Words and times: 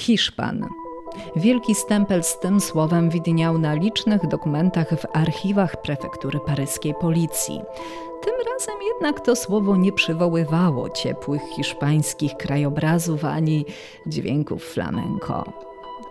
Hiszpan. 0.00 0.68
Wielki 1.36 1.74
stempel 1.74 2.22
z 2.24 2.38
tym 2.38 2.60
słowem 2.60 3.10
widniał 3.10 3.58
na 3.58 3.74
licznych 3.74 4.26
dokumentach 4.26 4.88
w 4.90 5.06
archiwach 5.16 5.82
prefektury 5.82 6.40
paryskiej 6.46 6.94
policji. 7.00 7.60
Tym 8.22 8.34
razem 8.52 8.74
jednak 8.94 9.20
to 9.20 9.36
słowo 9.36 9.76
nie 9.76 9.92
przywoływało 9.92 10.90
ciepłych 10.90 11.42
hiszpańskich 11.56 12.36
krajobrazów 12.36 13.24
ani 13.24 13.64
dźwięków 14.06 14.64
flamenco. 14.64 15.44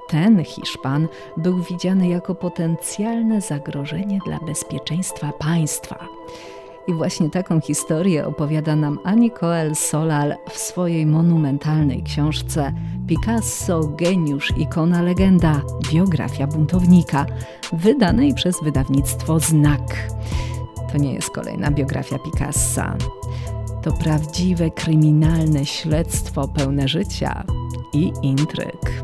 Ten 0.08 0.44
Hiszpan 0.44 1.08
był 1.38 1.64
widziany 1.64 2.08
jako 2.08 2.36
potencjalne 2.36 3.42
zagrożenie 3.42 4.20
dla 4.26 4.40
bezpieczeństwa 4.40 5.34
państwa. 5.40 6.08
I 6.90 6.94
właśnie 6.94 7.30
taką 7.30 7.62
historię 7.62 8.26
opowiada 8.26 8.76
nam 8.76 9.00
Ani 9.04 9.32
Coel 9.32 9.76
Solal 9.76 10.36
w 10.50 10.58
swojej 10.58 11.06
monumentalnej 11.06 12.04
książce 12.04 12.74
Picasso, 13.08 13.80
geniusz, 13.80 14.54
ikona, 14.58 15.02
legenda, 15.02 15.62
biografia 15.92 16.48
buntownika, 16.48 17.25
wydanej 17.74 18.34
przez 18.34 18.64
wydawnictwo 18.64 19.39
Znak. 19.39 20.12
To 20.92 20.98
nie 20.98 21.14
jest 21.14 21.29
kolejna 21.29 21.71
biografia 21.71 22.20
Picassa. 22.20 22.98
To 23.82 23.92
prawdziwe 23.92 24.71
kryminalne 24.71 25.65
śledztwo 25.65 26.48
pełne 26.48 26.87
życia 26.87 27.43
i 27.93 28.14
intryg. 28.21 29.04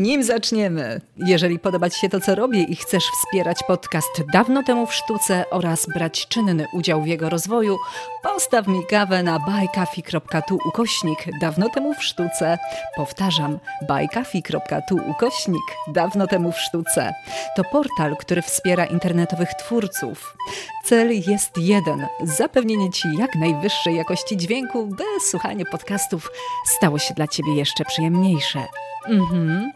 Nim 0.00 0.22
zaczniemy, 0.22 1.00
jeżeli 1.16 1.58
podoba 1.58 1.90
Ci 1.90 2.00
się 2.00 2.08
to, 2.08 2.20
co 2.20 2.34
robię 2.34 2.62
i 2.62 2.76
chcesz 2.76 3.04
wspierać 3.04 3.62
podcast 3.66 4.22
dawno 4.32 4.62
temu 4.62 4.86
w 4.86 4.94
sztuce 4.94 5.44
oraz 5.50 5.86
brać 5.86 6.28
czynny 6.28 6.66
udział 6.72 7.02
w 7.02 7.06
jego 7.06 7.28
rozwoju, 7.28 7.78
postaw 8.22 8.66
mi 8.66 8.86
kawę 8.86 9.22
na 9.22 9.38
buycoffee.tu 9.38 10.58
ukośnik 10.68 11.18
dawno 11.40 11.68
temu 11.68 11.94
w 11.94 12.04
sztuce. 12.04 12.58
Powtarzam, 12.96 13.58
buycoffee.tu 13.88 15.00
ukośnik 15.10 15.62
dawno 15.88 16.26
temu 16.26 16.52
w 16.52 16.60
sztuce. 16.60 17.14
To 17.56 17.64
portal, 17.64 18.16
który 18.16 18.42
wspiera 18.42 18.84
internetowych 18.84 19.54
twórców. 19.54 20.36
Cel 20.84 21.10
jest 21.12 21.58
jeden: 21.58 22.06
zapewnienie 22.22 22.90
Ci 22.90 23.08
jak 23.18 23.34
najwyższej 23.34 23.96
jakości 23.96 24.36
dźwięku, 24.36 24.86
by 24.86 25.04
słuchanie 25.20 25.64
podcastów 25.64 26.30
stało 26.66 26.98
się 26.98 27.14
dla 27.14 27.28
Ciebie 27.28 27.54
jeszcze 27.54 27.84
przyjemniejsze. 27.84 28.66
Mhm. 29.08 29.72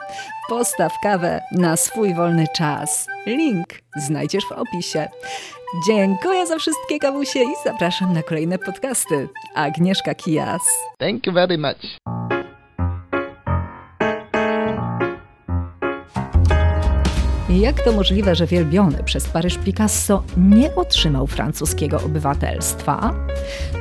Postaw 0.49 0.93
kawę 1.03 1.43
na 1.53 1.77
swój 1.77 2.15
wolny 2.15 2.47
czas. 2.57 3.07
Link 3.27 3.69
znajdziesz 3.97 4.45
w 4.45 4.53
opisie. 4.53 5.09
Dziękuję 5.87 6.47
za 6.47 6.59
wszystkie 6.59 6.99
kawusie 6.99 7.41
i 7.41 7.55
zapraszam 7.65 8.13
na 8.13 8.23
kolejne 8.23 8.59
podcasty. 8.59 9.29
Agnieszka 9.55 10.15
Kijas. 10.15 10.63
Thank 10.99 11.27
you 11.27 11.33
very 11.33 11.59
much. 11.59 11.99
Jak 17.51 17.85
to 17.85 17.93
możliwe, 17.93 18.35
że 18.35 18.47
wielbiony 18.47 19.03
przez 19.05 19.29
Paryż 19.29 19.59
Picasso 19.59 20.23
nie 20.37 20.75
otrzymał 20.75 21.27
francuskiego 21.27 21.97
obywatelstwa? 21.97 23.15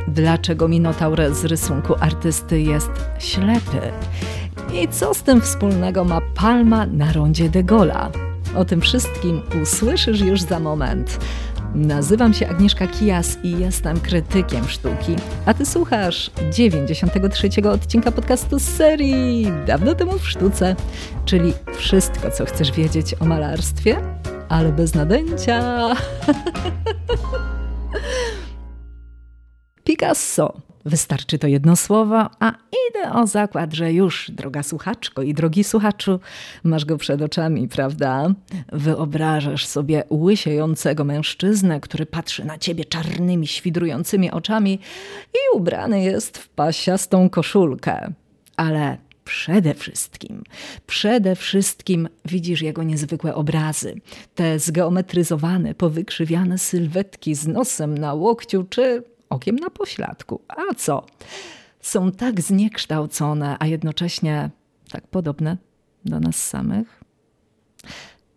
Dlaczego 0.08 0.67
Minotaur 0.67 1.33
z 1.33 1.45
rysunku 1.45 1.95
artysty 1.99 2.61
jest 2.61 2.91
ślepy? 3.19 3.91
I 4.73 4.88
co 4.88 5.14
z 5.14 5.23
tym 5.23 5.42
wspólnego 5.42 6.03
ma 6.03 6.22
palma 6.36 6.86
na 6.86 7.14
rondzie 7.14 7.50
de 7.50 7.64
Gola? 7.64 8.11
O 8.56 8.66
tym 8.66 8.81
wszystkim 8.81 9.42
usłyszysz 9.61 10.20
już 10.20 10.42
za 10.42 10.59
moment. 10.59 11.20
Nazywam 11.75 12.33
się 12.33 12.47
Agnieszka 12.47 12.88
Kijas 12.88 13.38
i 13.44 13.52
jestem 13.59 14.00
krytykiem 14.00 14.67
sztuki, 14.67 15.16
a 15.45 15.53
ty 15.53 15.66
słuchasz 15.66 16.31
93 16.52 17.50
odcinka 17.72 18.11
podcastu 18.11 18.59
z 18.59 18.64
serii 18.64 19.47
Dawno 19.67 19.95
temu 19.95 20.20
w 20.20 20.30
sztuce, 20.30 20.75
czyli 21.25 21.53
wszystko, 21.75 22.31
co 22.31 22.45
chcesz 22.45 22.72
wiedzieć 22.72 23.16
o 23.20 23.25
malarstwie, 23.25 23.98
ale 24.50 24.72
bez 24.72 24.95
nadęcia. 24.95 25.89
Picasso 29.83 30.73
Wystarczy 30.86 31.39
to 31.39 31.48
jedno 31.48 31.76
słowo, 31.76 32.30
a 32.39 32.54
idę 32.89 33.14
o 33.14 33.27
zakład, 33.27 33.73
że 33.73 33.94
już, 33.94 34.32
droga 34.32 34.64
słuchaczko 34.64 35.21
i 35.21 35.33
drogi 35.33 35.64
słuchaczu, 35.64 36.20
masz 36.64 36.86
go 36.86 36.98
przed 36.98 37.21
oczami, 37.21 37.67
prawda? 37.67 38.33
Wyobrażasz 38.71 39.66
sobie 39.66 40.04
łysiejącego 40.10 41.04
mężczyznę, 41.04 41.80
który 41.80 42.05
patrzy 42.05 42.45
na 42.45 42.58
ciebie 42.58 42.86
czarnymi, 42.86 43.48
świdrującymi 43.48 44.32
oczami 44.32 44.80
i 45.33 45.58
ubrany 45.58 46.04
jest 46.04 46.38
w 46.38 46.49
pasiastą 46.49 47.30
koszulkę. 47.30 48.14
Ale 48.58 48.98
przede 49.26 49.73
wszystkim, 49.73 50.44
przede 50.88 51.36
wszystkim 51.36 52.10
widzisz 52.26 52.61
jego 52.61 52.83
niezwykłe 52.83 53.36
obrazy. 53.36 53.95
Te 54.36 54.60
zgeometryzowane, 54.60 55.76
powykrzywiane 55.76 56.58
sylwetki 56.58 57.36
z 57.36 57.48
nosem 57.48 57.98
na 57.98 58.14
łokciu 58.14 58.65
czy 58.70 59.13
okiem 59.33 59.55
na 59.55 59.70
pośladku. 59.70 60.42
A 60.48 60.73
co? 60.73 61.05
Są 61.82 62.11
tak 62.11 62.42
zniekształcone, 62.42 63.58
a 63.60 63.67
jednocześnie 63.67 64.49
tak 64.92 65.08
podobne 65.08 65.58
do 66.05 66.20
nas 66.20 66.48
samych? 66.48 67.04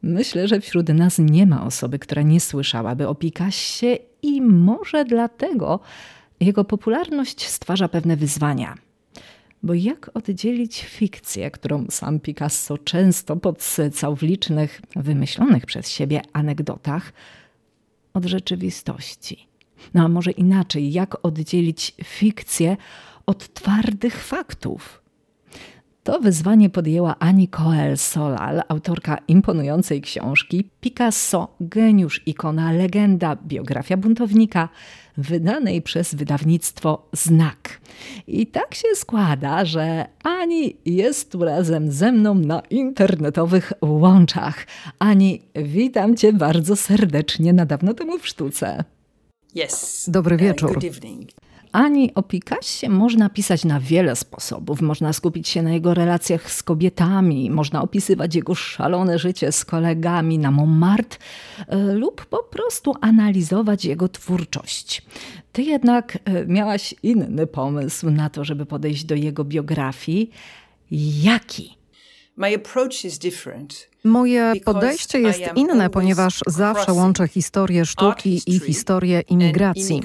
Myślę, 0.03 0.49
że 0.49 0.61
wśród 0.61 0.89
nas 0.89 1.19
nie 1.19 1.47
ma 1.47 1.67
osoby, 1.67 1.99
która 1.99 2.23
nie 2.23 2.41
słyszałaby 2.41 3.09
o 3.09 3.15
Picassie 3.15 3.99
i 4.23 4.43
może 4.43 5.05
dlatego 5.05 5.81
jego 6.41 6.65
popularność 6.65 7.47
stwarza 7.47 7.89
pewne 7.89 8.17
wyzwania. 8.17 8.75
Bo 9.63 9.75
jak 9.75 10.11
oddzielić 10.15 10.84
fikcję, 10.84 11.51
którą 11.51 11.87
sam 11.91 12.21
Picasso 12.21 12.78
często 12.78 13.37
podsycał 13.37 14.17
w 14.17 14.23
licznych, 14.23 14.83
wymyślonych 14.97 15.67
przez 15.67 15.91
siebie 15.91 16.23
anegdotach, 16.33 17.13
od 18.15 18.25
rzeczywistości? 18.25 19.49
No 19.95 20.05
a 20.05 20.09
może 20.09 20.31
inaczej, 20.31 20.93
jak 20.93 21.27
oddzielić 21.27 21.95
fikcję 22.05 22.77
od 23.27 23.55
twardych 23.55 24.25
faktów? 24.25 25.07
To 26.07 26.21
wyzwanie 26.21 26.71
podjęła 26.71 27.19
Ani 27.19 27.49
Coel 27.49 27.99
Solal, 27.99 28.63
autorka 28.69 29.19
imponującej 29.29 30.01
książki 30.01 30.71
Picasso, 30.81 31.57
geniusz, 31.61 32.23
ikona, 32.27 32.73
legenda, 32.73 33.37
biografia 33.47 33.97
buntownika, 33.97 34.69
wydanej 35.17 35.83
przez 35.83 36.15
wydawnictwo 36.15 37.09
Znak. 37.13 37.81
I 38.27 38.47
tak 38.47 38.75
się 38.75 38.89
składa, 38.95 39.65
że 39.65 40.07
Ani 40.23 40.77
jest 40.85 41.33
tu 41.33 41.45
razem 41.45 41.91
ze 41.93 42.13
mną 42.13 42.35
na 42.35 42.61
internetowych 42.71 43.73
łączach. 43.83 44.67
Ani, 44.99 45.43
witam 45.55 46.17
cię 46.17 46.33
bardzo 46.33 46.77
serdecznie 46.77 47.53
na 47.53 47.67
dawno 47.67 47.95
temu 47.95 48.19
w 48.19 48.29
sztuce. 48.29 48.85
Yes. 49.56 50.05
Dobry 50.09 50.37
wieczór. 50.37 50.78
Ani 51.72 52.15
o 52.15 52.22
Picassie 52.22 52.89
można 52.89 53.31
pisać 53.31 53.65
na 53.65 53.81
wiele 53.81 54.17
sposobów. 54.17 54.81
Można 54.81 55.12
skupić 55.12 55.49
się 55.49 55.62
na 55.62 55.72
jego 55.72 55.94
relacjach 55.94 56.53
z 56.53 56.62
kobietami, 56.62 57.50
można 57.50 57.83
opisywać 57.83 58.34
jego 58.34 58.55
szalone 58.55 59.19
życie 59.19 59.53
z 59.53 59.65
kolegami 59.65 60.39
na 60.39 60.50
Montmartre 60.50 61.19
e, 61.69 61.77
lub 61.77 62.27
po 62.27 62.43
prostu 62.43 62.95
analizować 63.00 63.84
jego 63.84 64.09
twórczość. 64.09 65.03
Ty 65.53 65.62
jednak 65.62 66.19
e, 66.25 66.47
miałaś 66.47 66.95
inny 67.03 67.47
pomysł 67.47 68.11
na 68.11 68.31
to, 68.31 68.45
żeby 68.45 68.66
podejść 68.66 69.05
do 69.05 69.15
jego 69.15 69.45
biografii. 69.45 70.31
Jaki? 71.22 71.77
My 72.37 72.55
approach 72.55 73.05
is 73.05 73.19
different. 73.19 73.89
Moje 74.05 74.53
podejście 74.65 75.21
jest 75.21 75.41
inne, 75.57 75.91
ponieważ 75.91 76.41
zawsze 76.47 76.93
łączę 76.93 77.29
historię 77.29 77.87
sztuki 77.87 78.43
i 78.47 78.61
historię 78.61 79.21
imigracji. 79.21 80.03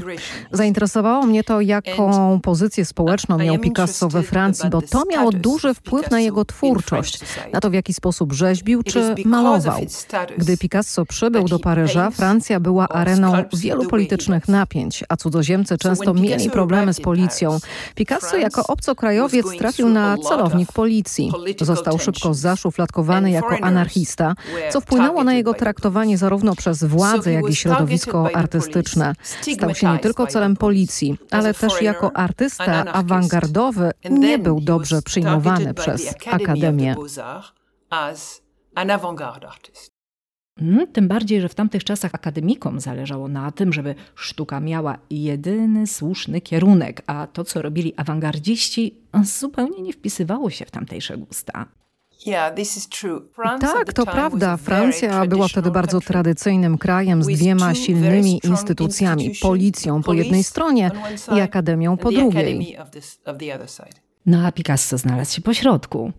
Zainteresowało 0.51 1.25
mnie 1.25 1.43
to, 1.43 1.61
jaką 1.61 2.39
pozycję 2.41 2.85
społeczną 2.85 3.37
miał 3.37 3.59
Picasso 3.59 4.09
we 4.09 4.23
Francji, 4.23 4.69
bo 4.69 4.81
to 4.81 5.03
miało 5.11 5.31
duży 5.31 5.73
wpływ 5.73 6.11
na 6.11 6.19
jego 6.19 6.45
twórczość, 6.45 7.19
na 7.53 7.59
to 7.59 7.69
w 7.69 7.73
jaki 7.73 7.93
sposób 7.93 8.33
rzeźbił 8.33 8.83
czy 8.83 9.15
malował. 9.25 9.81
Gdy 10.37 10.57
Picasso 10.57 11.05
przybył 11.05 11.43
do 11.43 11.59
Paryża, 11.59 12.11
Francja 12.11 12.59
była 12.59 12.87
areną 12.87 13.33
wielu 13.53 13.87
politycznych 13.87 14.47
napięć, 14.47 15.03
a 15.09 15.17
cudzoziemcy 15.17 15.77
często 15.77 16.13
mieli 16.13 16.49
problemy 16.49 16.93
z 16.93 17.01
policją. 17.01 17.59
Picasso 17.95 18.37
jako 18.37 18.67
obcokrajowiec 18.67 19.45
trafił 19.57 19.89
na 19.89 20.17
celownik 20.17 20.71
policji. 20.71 21.31
Został 21.61 21.99
szybko 21.99 22.33
zaszufladkowany 22.33 23.31
jako 23.31 23.57
anarchista 23.61 23.80
anarchista, 23.81 24.35
co 24.69 24.81
wpłynęło 24.81 25.23
na 25.23 25.33
jego 25.33 25.53
traktowanie 25.53 26.17
zarówno 26.17 26.55
przez 26.55 26.83
władze, 26.83 27.31
jak 27.31 27.49
i 27.49 27.55
środowisko 27.55 28.29
artystyczne. 28.33 29.15
Stał 29.55 29.75
się 29.75 29.91
nie 29.91 29.99
tylko 29.99 30.27
celem 30.27 30.55
policji, 30.55 31.17
ale 31.31 31.53
też 31.53 31.81
jako 31.81 32.15
artysta 32.15 32.85
awangardowy 32.93 33.91
nie 34.09 34.39
był 34.39 34.61
dobrze 34.61 35.01
przyjmowany 35.01 35.73
przez 35.73 36.15
Akademię. 36.31 36.95
Hmm, 40.59 40.87
tym 40.87 41.07
bardziej, 41.07 41.41
że 41.41 41.49
w 41.49 41.55
tamtych 41.55 41.83
czasach 41.83 42.15
akademikom 42.15 42.79
zależało 42.79 43.27
na 43.27 43.51
tym, 43.51 43.73
żeby 43.73 43.95
sztuka 44.15 44.59
miała 44.59 44.97
jedyny 45.09 45.87
słuszny 45.87 46.41
kierunek, 46.41 47.01
a 47.07 47.27
to, 47.27 47.43
co 47.43 47.61
robili 47.61 47.93
awangardziści, 47.97 48.95
zupełnie 49.23 49.81
nie 49.81 49.93
wpisywało 49.93 50.49
się 50.49 50.65
w 50.65 50.71
tamtejsze 50.71 51.17
gusta. 51.17 51.65
Tak, 53.61 53.93
to 53.93 54.05
prawda. 54.05 54.57
Francja 54.57 55.25
była 55.25 55.47
wtedy 55.47 55.71
bardzo 55.71 56.01
tradycyjnym 56.01 56.77
krajem 56.77 57.23
z 57.23 57.27
dwiema 57.27 57.73
silnymi 57.75 58.39
instytucjami 58.43 59.31
policją 59.41 60.03
po 60.03 60.13
jednej 60.13 60.43
stronie 60.43 60.91
i 61.37 61.39
akademią 61.39 61.97
po 61.97 62.11
drugiej. 62.11 62.77
No 64.25 64.45
a 64.45 64.51
Picasso 64.51 64.97
znalazł 64.97 65.35
się 65.35 65.41
po 65.41 65.53
środku. 65.53 66.11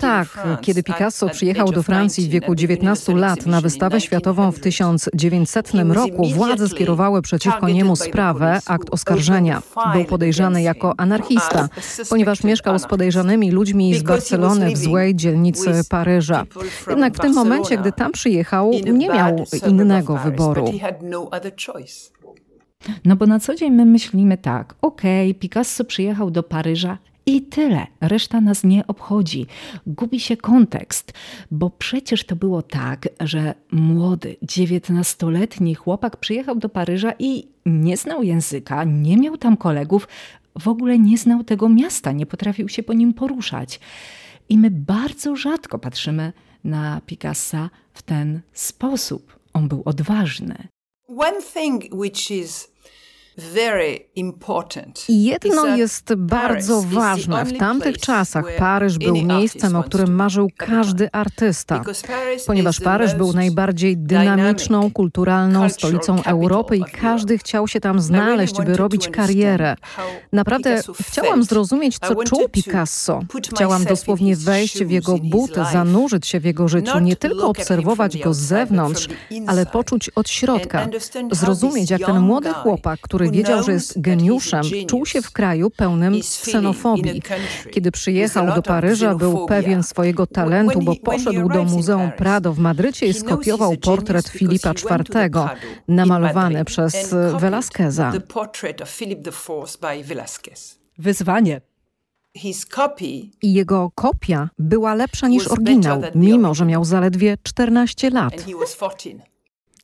Tak, 0.00 0.46
kiedy 0.60 0.82
Picasso 0.82 1.28
przyjechał 1.28 1.72
do 1.72 1.82
Francji 1.82 2.24
w 2.24 2.30
wieku 2.30 2.54
19 2.54 3.14
lat 3.14 3.46
na 3.46 3.60
wystawę 3.60 4.00
światową 4.00 4.52
w 4.52 4.60
1900 4.60 5.72
roku, 5.88 6.28
władze 6.28 6.68
skierowały 6.68 7.22
przeciwko 7.22 7.68
niemu 7.68 7.96
sprawę, 7.96 8.60
akt 8.66 8.88
oskarżenia. 8.90 9.62
Był 9.92 10.04
podejrzany 10.04 10.62
jako 10.62 10.94
anarchista, 10.96 11.68
ponieważ 12.08 12.44
mieszkał 12.44 12.78
z 12.78 12.86
podejrzanymi 12.86 13.50
ludźmi 13.50 13.94
z 13.94 14.02
Barcelony 14.02 14.72
w 14.72 14.78
złej 14.78 15.14
dzielnicy 15.14 15.70
Paryża. 15.88 16.46
Jednak 16.88 17.14
w 17.14 17.20
tym 17.20 17.34
momencie, 17.34 17.78
gdy 17.78 17.92
tam 17.92 18.12
przyjechał, 18.12 18.70
nie 18.92 19.08
miał 19.08 19.44
innego 19.68 20.16
wyboru. 20.16 20.64
No 23.04 23.16
bo 23.16 23.26
na 23.26 23.40
co 23.40 23.54
dzień 23.54 23.72
my 23.72 23.84
myślimy 23.84 24.38
tak, 24.38 24.74
okej, 24.82 25.30
okay, 25.30 25.40
Picasso 25.40 25.84
przyjechał 25.84 26.30
do 26.30 26.42
Paryża 26.42 26.98
i 27.26 27.42
tyle, 27.42 27.86
reszta 28.00 28.40
nas 28.40 28.64
nie 28.64 28.86
obchodzi. 28.86 29.46
Gubi 29.86 30.20
się 30.20 30.36
kontekst, 30.36 31.12
bo 31.50 31.70
przecież 31.70 32.24
to 32.24 32.36
było 32.36 32.62
tak, 32.62 33.08
że 33.20 33.54
młody, 33.72 34.36
dziewiętnastoletni 34.42 35.74
chłopak 35.74 36.16
przyjechał 36.16 36.56
do 36.56 36.68
Paryża 36.68 37.12
i 37.18 37.48
nie 37.66 37.96
znał 37.96 38.22
języka, 38.22 38.84
nie 38.84 39.16
miał 39.16 39.36
tam 39.36 39.56
kolegów, 39.56 40.08
w 40.58 40.68
ogóle 40.68 40.98
nie 40.98 41.18
znał 41.18 41.44
tego 41.44 41.68
miasta, 41.68 42.12
nie 42.12 42.26
potrafił 42.26 42.68
się 42.68 42.82
po 42.82 42.92
nim 42.92 43.14
poruszać. 43.14 43.80
I 44.48 44.58
my 44.58 44.70
bardzo 44.70 45.36
rzadko 45.36 45.78
patrzymy 45.78 46.32
na 46.64 47.00
Picassa 47.06 47.70
w 47.94 48.02
ten 48.02 48.40
sposób. 48.52 49.38
On 49.52 49.68
był 49.68 49.82
odważny. 49.84 50.68
One 51.08 51.42
thing 51.54 51.84
which 51.92 52.30
is 52.30 52.71
i 55.08 55.24
jedno 55.24 55.76
jest 55.76 56.14
bardzo 56.14 56.82
ważne. 56.82 57.44
W 57.44 57.58
tamtych 57.58 57.98
czasach 57.98 58.44
Paryż 58.58 58.98
był 58.98 59.16
miejscem, 59.16 59.76
o 59.76 59.82
którym 59.82 60.14
marzył 60.14 60.48
każdy 60.56 61.08
artysta, 61.12 61.84
ponieważ 62.46 62.80
Paryż 62.80 63.14
był 63.14 63.32
najbardziej 63.32 63.96
dynamiczną, 63.96 64.90
kulturalną 64.90 65.68
stolicą 65.68 66.22
Europy 66.22 66.76
i 66.76 66.84
każdy 67.00 67.38
chciał 67.38 67.68
się 67.68 67.80
tam 67.80 68.00
znaleźć, 68.00 68.56
by 68.56 68.76
robić 68.76 69.08
karierę. 69.08 69.76
Naprawdę 70.32 70.80
chciałam 71.08 71.44
zrozumieć, 71.44 71.98
co 71.98 72.14
czuł 72.14 72.48
Picasso. 72.48 73.20
Chciałam 73.54 73.84
dosłownie 73.84 74.36
wejść 74.36 74.84
w 74.84 74.90
jego 74.90 75.18
buty, 75.18 75.60
zanurzyć 75.72 76.26
się 76.26 76.40
w 76.40 76.44
jego 76.44 76.68
życiu, 76.68 76.98
nie 76.98 77.16
tylko 77.16 77.48
obserwować 77.48 78.18
go 78.18 78.34
z 78.34 78.38
zewnątrz, 78.38 79.08
ale 79.46 79.66
poczuć 79.66 80.08
od 80.08 80.28
środka, 80.28 80.88
zrozumieć, 81.30 81.90
jak 81.90 82.06
ten 82.06 82.20
młody 82.20 82.52
chłopak, 82.52 83.00
który 83.00 83.21
który 83.22 83.38
wiedział, 83.38 83.62
że 83.62 83.72
jest 83.72 84.00
geniuszem, 84.00 84.62
czuł 84.86 85.06
się 85.06 85.22
w 85.22 85.30
kraju 85.30 85.70
pełnym 85.70 86.20
ksenofobii. 86.20 87.22
Kiedy 87.70 87.92
przyjechał 87.92 88.54
do 88.54 88.62
Paryża, 88.62 89.14
był 89.14 89.46
pewien 89.46 89.82
swojego 89.82 90.26
talentu, 90.26 90.80
bo 90.80 90.96
poszedł 90.96 91.48
do 91.48 91.64
Muzeum 91.64 92.12
Prado 92.12 92.52
w 92.52 92.58
Madrycie 92.58 93.06
i 93.06 93.14
skopiował 93.14 93.76
portret 93.76 94.28
Filipa 94.28 94.70
IV, 94.70 95.30
namalowany 95.88 96.64
przez 96.64 97.14
Velázqueza. 97.38 98.12
Wyzwanie. 100.98 101.60
I 103.42 103.52
jego 103.52 103.90
kopia 103.94 104.50
była 104.58 104.94
lepsza 104.94 105.28
niż 105.28 105.48
oryginał, 105.48 106.02
mimo 106.14 106.54
że 106.54 106.64
miał 106.64 106.84
zaledwie 106.84 107.36
14 107.42 108.10
lat. 108.10 108.34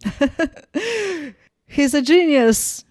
He's 1.68 1.94
a 1.94 2.00
genius. 2.00 2.84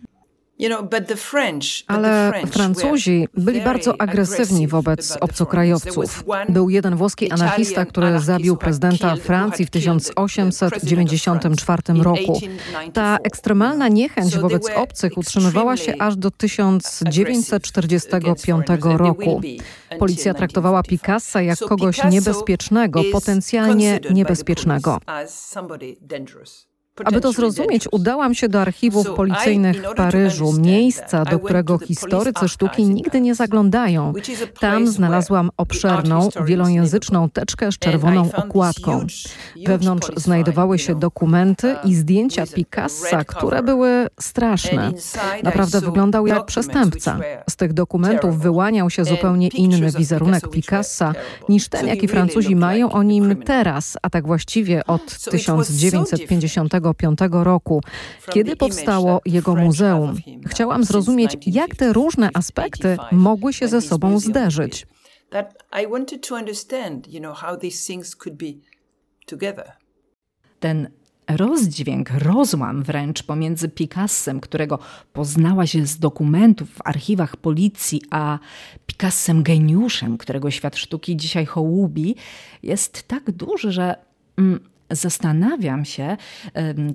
Ale 1.87 2.33
Francuzi 2.51 3.27
byli 3.33 3.61
bardzo 3.61 4.01
agresywni 4.01 4.67
wobec 4.67 5.17
obcokrajowców. 5.21 6.23
Był 6.49 6.69
jeden 6.69 6.95
włoski 6.95 7.31
anarchista, 7.31 7.85
który 7.85 8.19
zabił 8.19 8.57
prezydenta 8.57 9.15
Francji 9.15 9.65
w 9.65 9.69
1894 9.69 11.81
roku. 12.01 12.41
Ta 12.93 13.17
ekstremalna 13.23 13.87
niechęć 13.87 14.37
wobec 14.37 14.69
obcych 14.75 15.17
utrzymywała 15.17 15.77
się 15.77 15.93
aż 15.99 16.15
do 16.15 16.31
1945 16.31 18.67
roku. 18.81 19.41
Policja 19.99 20.33
traktowała 20.33 20.83
Picassa 20.83 21.41
jak 21.41 21.59
kogoś 21.59 22.03
niebezpiecznego, 22.03 23.01
potencjalnie 23.11 23.99
niebezpiecznego. 24.13 24.99
Aby 27.05 27.21
to 27.21 27.31
zrozumieć, 27.31 27.87
udałam 27.91 28.33
się 28.35 28.49
do 28.49 28.61
archiwów 28.61 29.09
policyjnych 29.15 29.83
w 29.83 29.95
Paryżu, 29.95 30.53
miejsca, 30.53 31.25
do 31.25 31.39
którego 31.39 31.77
historycy 31.77 32.49
sztuki 32.49 32.85
nigdy 32.85 33.21
nie 33.21 33.35
zaglądają. 33.35 34.13
Tam 34.59 34.87
znalazłam 34.87 35.49
obszerną, 35.57 36.29
wielojęzyczną 36.45 37.29
teczkę 37.29 37.71
z 37.71 37.77
czerwoną 37.77 38.29
okładką. 38.33 39.07
Wewnątrz 39.65 40.11
znajdowały 40.15 40.79
się 40.79 40.95
dokumenty 40.95 41.75
i 41.83 41.95
zdjęcia 41.95 42.43
Picassa, 42.47 43.23
które 43.23 43.63
były 43.63 44.07
straszne. 44.19 44.91
Naprawdę 45.43 45.81
wyglądał 45.81 46.27
jak 46.27 46.45
przestępca. 46.45 47.19
Z 47.49 47.55
tych 47.55 47.73
dokumentów 47.73 48.39
wyłaniał 48.39 48.89
się 48.89 49.05
zupełnie 49.05 49.47
inny 49.47 49.91
wizerunek 49.91 50.49
Picassa 50.49 51.13
niż 51.49 51.69
ten, 51.69 51.87
jaki 51.87 52.07
Francuzi 52.07 52.55
mają 52.55 52.91
o 52.91 53.03
nim 53.03 53.35
teraz, 53.45 53.97
a 54.01 54.09
tak 54.09 54.27
właściwie 54.27 54.85
od 54.85 55.19
1950 55.31 56.73
1995 56.93 57.45
roku, 57.45 57.81
kiedy 58.33 58.55
powstało 58.55 59.21
jego 59.25 59.55
muzeum. 59.55 60.15
Chciałam 60.45 60.83
zrozumieć, 60.83 61.37
jak 61.45 61.75
te 61.75 61.93
różne 61.93 62.29
aspekty 62.33 62.97
mogły 63.11 63.53
się 63.53 63.67
ze 63.67 63.81
sobą 63.81 64.19
zderzyć. 64.19 64.87
Ten 70.59 70.89
rozdźwięk, 71.27 72.09
rozłam 72.09 72.83
wręcz 72.83 73.23
pomiędzy 73.23 73.69
Picassem, 73.69 74.39
którego 74.39 74.79
poznała 75.13 75.67
się 75.67 75.85
z 75.85 75.99
dokumentów 75.99 76.69
w 76.69 76.81
archiwach 76.87 77.37
policji, 77.37 78.01
a 78.09 78.39
Picassem 78.85 79.43
geniuszem, 79.43 80.17
którego 80.17 80.51
świat 80.51 80.75
sztuki 80.75 81.17
dzisiaj 81.17 81.45
hołubi, 81.45 82.15
jest 82.63 83.07
tak 83.07 83.31
duży, 83.31 83.71
że 83.71 83.95
mm, 84.37 84.59
zastanawiam 84.91 85.85
się, 85.85 86.17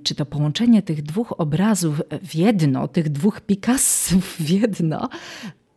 czy 0.03 0.15
to 0.15 0.27
połączenie 0.27 0.83
tych 0.83 1.03
dwóch 1.03 1.41
obrazów 1.41 2.03
w 2.23 2.35
jedno, 2.35 2.89
tych 2.89 3.09
dwóch 3.09 3.41
Picassów 3.41 4.37
w 4.37 4.51
jedno, 4.51 5.09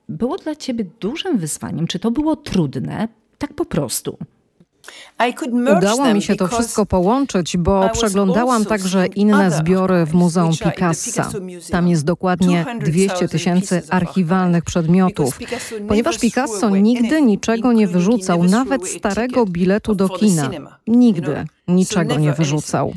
było 0.10 0.38
dla 0.38 0.55
ciebie 0.55 0.86
dużym 1.00 1.38
wyzwaniem. 1.38 1.88
Czy 1.88 2.00
to 2.00 2.12
było 2.12 2.36
trudne? 2.36 3.07
Tak 3.38 3.53
po 3.53 3.65
prostu. 3.65 4.17
Udało 5.77 6.13
mi 6.13 6.22
się 6.22 6.36
to 6.36 6.48
wszystko 6.48 6.86
połączyć, 6.86 7.57
bo 7.57 7.89
przeglądałam 7.89 8.65
także 8.65 9.05
inne 9.05 9.51
zbiory 9.51 10.05
w 10.05 10.13
Muzeum 10.13 10.51
Picassa. 10.51 11.31
Tam 11.72 11.88
jest 11.88 12.05
dokładnie 12.05 12.65
200 12.79 13.27
tysięcy 13.27 13.81
archiwalnych 13.89 14.63
przedmiotów. 14.63 15.39
Ponieważ 15.88 16.19
Picasso 16.19 16.69
nigdy 16.69 17.22
niczego 17.22 17.74
nie 17.74 17.88
wyrzucał, 17.88 18.43
nawet 18.43 18.88
starego 18.88 19.45
biletu 19.45 19.95
do 19.95 20.10
kina. 20.10 20.50
Nigdy 20.88 21.45
niczego 21.67 22.15
nie 22.15 22.34
wyrzucał. 22.34 22.93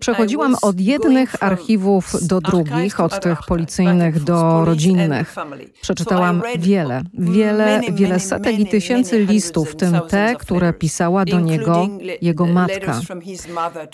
Przechodziłam 0.00 0.56
od 0.62 0.80
jednych 0.80 1.42
archiwów 1.42 2.26
do 2.26 2.40
drugich, 2.40 3.00
od 3.00 3.20
tych 3.20 3.38
policyjnych 3.48 4.24
do 4.24 4.64
rodzinnych. 4.64 5.34
Przeczytałam 5.80 6.42
wiele, 6.58 7.02
wiele, 7.14 7.80
wiele 7.92 8.20
setek 8.20 8.58
i 8.58 8.66
tysięcy 8.66 9.26
listów, 9.26 9.70
w 9.70 9.76
tym 9.76 10.00
te, 10.08 10.36
które 10.38 10.72
pisała 10.72 11.24
do 11.24 11.40
niego 11.40 11.88
jego 12.22 12.46
matka. 12.46 13.00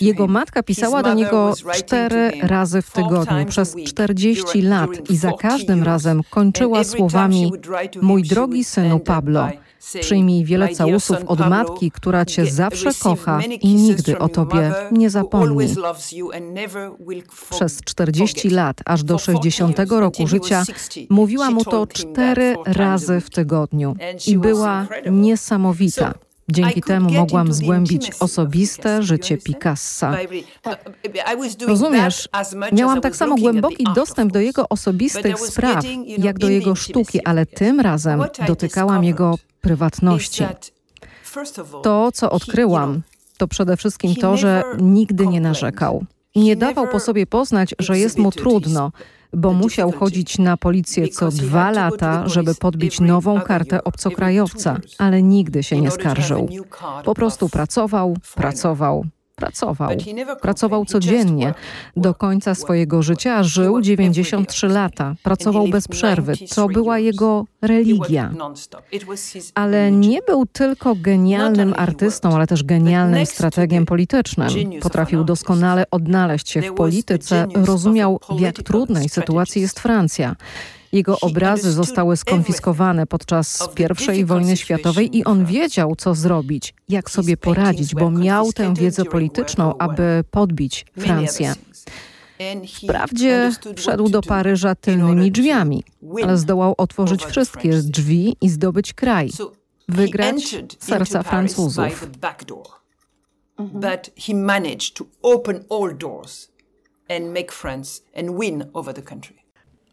Jego 0.01 0.27
matka 0.27 0.63
pisała 0.63 1.03
do 1.03 1.13
niego 1.13 1.53
cztery 1.73 2.31
razy 2.41 2.81
w 2.81 2.91
tygodniu 2.91 3.45
przez 3.45 3.75
40 3.85 4.61
lat 4.61 5.09
i 5.09 5.17
za 5.17 5.31
każdym 5.31 5.83
razem 5.83 6.21
kończyła 6.29 6.83
słowami: 6.83 7.51
Mój 8.01 8.23
drogi 8.23 8.63
synu 8.63 8.99
Pablo. 8.99 9.49
Przyjmij 9.99 10.45
wiele 10.45 10.69
całusów 10.69 11.17
od 11.27 11.39
matki, 11.39 11.91
która 11.91 12.25
cię 12.25 12.45
zawsze 12.45 12.89
kocha 12.99 13.41
i 13.61 13.75
nigdy 13.75 14.19
o 14.19 14.29
tobie 14.29 14.73
nie 14.91 15.09
zapomni. 15.09 15.67
Przez 17.49 17.81
40 17.81 18.49
lat, 18.49 18.81
aż 18.85 19.03
do 19.03 19.17
60 19.17 19.79
roku 19.89 20.27
życia, 20.27 20.63
mówiła 21.09 21.51
mu 21.51 21.63
to 21.63 21.87
cztery 21.87 22.55
razy 22.65 23.21
w 23.21 23.29
tygodniu 23.29 23.95
i 24.27 24.37
była 24.37 24.87
niesamowita. 25.11 26.13
Dzięki 26.49 26.81
temu 26.81 27.09
mogłam 27.11 27.53
zgłębić 27.53 28.11
osobiste 28.19 29.03
życie 29.03 29.37
Picassa. 29.37 30.17
Rozumiesz, 31.67 32.29
miałam 32.71 33.01
tak 33.01 33.15
samo 33.15 33.35
głęboki 33.35 33.85
dostęp 33.95 34.31
do 34.31 34.39
jego 34.39 34.69
osobistych 34.69 35.39
spraw, 35.39 35.85
jak 36.17 36.39
do 36.39 36.49
jego 36.49 36.75
sztuki, 36.75 37.25
ale 37.25 37.45
tym 37.45 37.79
razem 37.79 38.23
dotykałam 38.47 39.03
jego 39.03 39.35
prywatności. 39.65 40.43
To, 41.83 42.11
co 42.13 42.31
odkryłam, 42.31 43.01
to 43.37 43.47
przede 43.47 43.77
wszystkim 43.77 44.15
to, 44.15 44.37
że 44.37 44.63
nigdy 44.81 45.27
nie 45.27 45.41
narzekał. 45.41 46.05
Nie 46.35 46.55
dawał 46.55 46.87
po 46.87 46.99
sobie 46.99 47.27
poznać, 47.27 47.75
że 47.79 47.99
jest 47.99 48.17
mu 48.17 48.31
trudno, 48.31 48.91
bo 49.33 49.53
musiał 49.53 49.91
chodzić 49.91 50.37
na 50.37 50.57
policję 50.57 51.07
co 51.07 51.29
dwa 51.29 51.71
lata, 51.71 52.27
żeby 52.27 52.55
podbić 52.55 52.99
nową 52.99 53.41
kartę 53.41 53.83
obcokrajowca, 53.83 54.77
ale 54.97 55.21
nigdy 55.21 55.63
się 55.63 55.81
nie 55.81 55.91
skarżył. 55.91 56.49
Po 57.05 57.13
prostu 57.13 57.49
pracował, 57.49 58.17
pracował, 58.35 59.05
Pracował. 59.35 59.89
Pracował 60.41 60.85
codziennie. 60.85 61.53
Do 61.97 62.13
końca 62.13 62.55
swojego 62.55 63.03
życia 63.03 63.43
żył 63.43 63.81
93 63.81 64.67
lata. 64.67 65.15
Pracował 65.23 65.67
bez 65.67 65.87
przerwy. 65.87 66.33
To 66.55 66.67
była 66.67 66.99
jego 66.99 67.45
religia. 67.61 68.33
Ale 69.55 69.91
nie 69.91 70.21
był 70.21 70.45
tylko 70.45 70.95
genialnym 70.95 71.73
artystą, 71.77 72.35
ale 72.35 72.47
też 72.47 72.63
genialnym 72.63 73.25
strategiem 73.25 73.85
politycznym. 73.85 74.49
Potrafił 74.81 75.23
doskonale 75.23 75.83
odnaleźć 75.91 76.49
się 76.49 76.61
w 76.61 76.73
polityce, 76.73 77.47
rozumiał, 77.55 78.19
w 78.37 78.39
jak 78.39 78.55
trudnej 78.55 79.09
sytuacji 79.09 79.61
jest 79.61 79.79
Francja. 79.79 80.35
Jego 80.95 81.19
obrazy 81.19 81.71
zostały 81.71 82.17
skonfiskowane 82.17 83.07
podczas 83.07 83.69
I 84.17 84.25
wojny 84.25 84.57
światowej 84.57 85.17
i 85.17 85.23
on 85.23 85.45
wiedział, 85.45 85.95
co 85.95 86.15
zrobić, 86.15 86.73
jak 86.89 87.11
sobie 87.11 87.37
poradzić, 87.37 87.95
bo 87.95 88.11
miał 88.11 88.53
tę 88.53 88.73
wiedzę 88.73 89.05
polityczną, 89.05 89.77
aby 89.77 90.23
podbić 90.31 90.85
Francję. 90.97 91.53
Wprawdzie 92.83 93.51
wszedł 93.75 94.09
do 94.09 94.21
Paryża 94.21 94.75
tylnymi 94.75 95.31
drzwiami, 95.31 95.83
ale 96.23 96.37
zdołał 96.37 96.75
otworzyć 96.77 97.25
wszystkie 97.25 97.69
drzwi 97.69 98.35
i 98.41 98.49
zdobyć 98.49 98.93
kraj, 98.93 99.29
wygrać 99.89 100.55
serca 100.79 101.23
Francuzów. 101.23 102.07
But 103.59 104.11
he 104.27 104.33
managed 104.33 104.93
to 104.93 105.05
open 105.21 105.63
all 105.69 105.97
doors 105.97 106.51
and 107.09 107.25
make 107.25 107.51
France 107.51 108.01
and 108.17 108.39
win 108.39 108.65
over 108.73 108.93
the 108.95 109.01
country. 109.01 109.44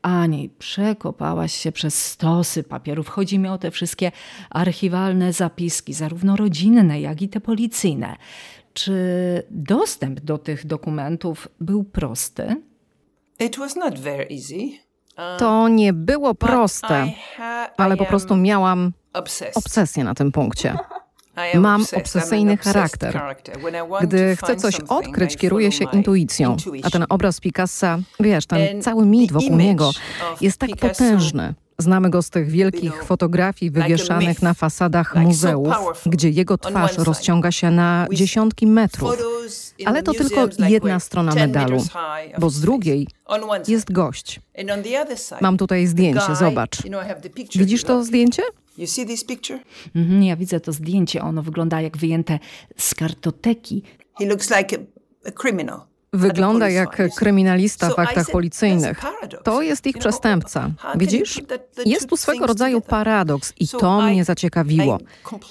Ani 0.03 0.49
przekopałaś 0.59 1.53
się 1.53 1.73
przez 1.73 2.05
stosy 2.07 2.63
papierów. 2.63 3.09
Chodzi 3.09 3.39
mi 3.39 3.49
o 3.49 3.59
te 3.59 3.71
wszystkie 3.71 4.13
archiwalne 4.51 5.33
zapiski, 5.33 5.95
zarówno 5.95 6.37
rodzinne, 6.37 7.01
jak 7.01 7.23
i 7.23 7.29
te 7.29 7.41
policyjne. 7.41 8.17
Czy 8.75 8.93
dostęp 9.51 10.21
do 10.21 10.39
tych 10.39 10.67
dokumentów 10.67 11.49
był 11.61 11.85
prosty? 11.85 12.63
To 15.39 15.69
nie 15.69 15.93
było 15.93 16.35
proste, 16.35 17.13
ale 17.77 17.97
po 17.97 18.05
prostu 18.05 18.37
miałam 18.37 18.93
obsesję 19.57 20.05
na 20.05 20.15
tym 20.15 20.33
punkcie. 20.33 20.77
Mam 21.55 21.85
obsesyjny 21.97 22.57
charakter. 22.57 23.21
Gdy 24.03 24.37
chcę 24.37 24.57
coś 24.57 24.81
odkryć, 24.81 25.37
kieruję 25.37 25.73
się 25.73 25.85
intuicją. 25.93 26.57
A 26.83 26.91
ten 26.91 27.07
obraz 27.09 27.41
Picassa, 27.41 27.99
wiesz, 28.21 28.47
ten 28.47 28.83
cały 28.83 29.07
mit 29.07 29.33
wokół 29.33 29.57
niego 29.57 29.91
jest 30.41 30.59
tak 30.59 30.77
potężny. 30.77 31.55
Znamy 31.79 32.11
go 32.11 32.23
z 32.23 32.31
tych 32.31 32.49
wielkich 32.51 33.05
fotografii 33.05 33.71
wywieszanych 33.71 34.43
na 34.43 34.55
fasadach 34.55 35.17
muzeów, 35.17 35.75
gdzie 36.07 36.31
jego 36.31 36.59
twarz 36.59 36.99
rozciąga 36.99 37.53
się 37.53 37.71
na 37.71 38.07
dziesiątki 38.13 38.67
metrów. 38.67 39.15
Ale 39.87 40.03
to 40.03 40.13
tylko 40.13 40.49
jedna 40.69 41.01
strona 41.01 41.35
medalu, 41.35 41.85
bo 42.39 42.51
z 42.51 42.61
drugiej 42.61 43.07
jest 43.69 43.93
gość. 43.93 44.41
Mam 45.41 45.57
tutaj 45.57 45.87
zdjęcie, 45.87 46.21
zobacz. 46.39 46.79
Widzisz 47.57 47.85
to 47.85 48.05
zdjęcie? 48.05 48.43
Mhm, 49.97 50.23
ja 50.23 50.37
widzę 50.37 50.61
to 50.61 50.73
zdjęcie. 50.73 51.23
Ono 51.23 51.43
wygląda 51.43 51.81
jak 51.81 51.97
wyjęte 51.97 52.39
z 52.77 52.95
kartoteki. 52.95 53.83
He 54.19 54.27
looks 54.27 54.51
like 54.57 54.77
a 55.27 55.31
criminal. 55.43 55.81
Wygląda 56.13 56.69
jak 56.69 57.15
kryminalista 57.17 57.91
w 57.91 57.99
aktach 57.99 58.31
policyjnych. 58.31 59.01
To 59.43 59.63
jest 59.63 59.87
ich 59.87 59.99
przestępca. 59.99 60.71
Widzisz? 60.95 61.43
Jest 61.87 62.09
tu 62.09 62.17
swego 62.17 62.47
rodzaju 62.47 62.81
paradoks 62.81 63.53
i 63.61 63.69
to 63.69 64.01
mnie 64.01 64.25
zaciekawiło. 64.25 64.99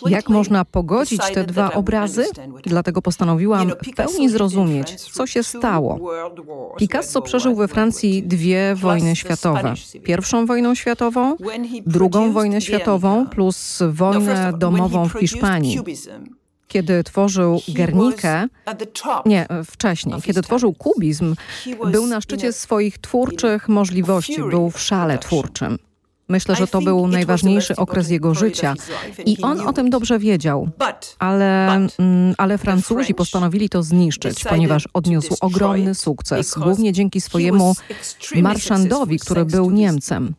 Jak 0.06 0.30
można 0.30 0.65
pogodzić 0.65 1.22
te 1.34 1.44
dwa 1.44 1.74
obrazy? 1.74 2.25
Dlatego 2.63 3.01
postanowiłam 3.01 3.70
w 3.70 3.96
pełni 3.96 4.30
zrozumieć, 4.30 4.96
co 4.96 5.27
się 5.27 5.44
stało. 5.44 6.00
Picasso 6.77 7.22
przeżył 7.22 7.56
we 7.56 7.68
Francji 7.68 8.24
dwie 8.24 8.75
wojny 8.75 9.15
światowe. 9.15 9.74
Pierwszą 10.03 10.46
wojnę 10.46 10.75
światową, 10.75 11.36
drugą 11.86 12.32
wojnę 12.32 12.62
światową 12.62 13.25
plus 13.25 13.80
wojnę 13.89 14.53
domową 14.58 15.10
w 15.10 15.20
Hiszpanii 15.20 15.80
kiedy 16.71 17.03
tworzył 17.03 17.61
Gernikę, 17.67 18.47
nie, 19.25 19.47
wcześniej, 19.65 20.21
kiedy 20.21 20.41
tworzył 20.41 20.73
kubizm, 20.73 21.35
był 21.91 22.07
na 22.07 22.21
szczycie 22.21 22.53
swoich 22.53 22.97
twórczych 22.97 23.69
możliwości, 23.69 24.43
był 24.43 24.71
w 24.71 24.79
szale 24.79 25.17
twórczym. 25.17 25.77
Myślę, 26.29 26.55
że 26.55 26.67
to 26.67 26.81
był 26.81 27.07
najważniejszy 27.07 27.75
okres 27.75 28.09
jego 28.09 28.33
życia. 28.33 28.73
i 29.25 29.41
on 29.41 29.61
o 29.61 29.73
tym 29.73 29.89
dobrze 29.89 30.19
wiedział, 30.19 30.69
ale, 31.19 31.67
mm, 31.99 32.35
ale 32.37 32.57
Francuzi 32.57 33.13
postanowili 33.13 33.69
to 33.69 33.83
zniszczyć, 33.83 34.43
ponieważ 34.43 34.87
odniósł 34.93 35.35
ogromny 35.41 35.95
sukces, 35.95 36.53
głównie 36.57 36.93
dzięki 36.93 37.21
swojemu 37.21 37.75
marszandowi, 38.35 39.19
który 39.19 39.45
był 39.45 39.71
Niemcem. 39.71 40.33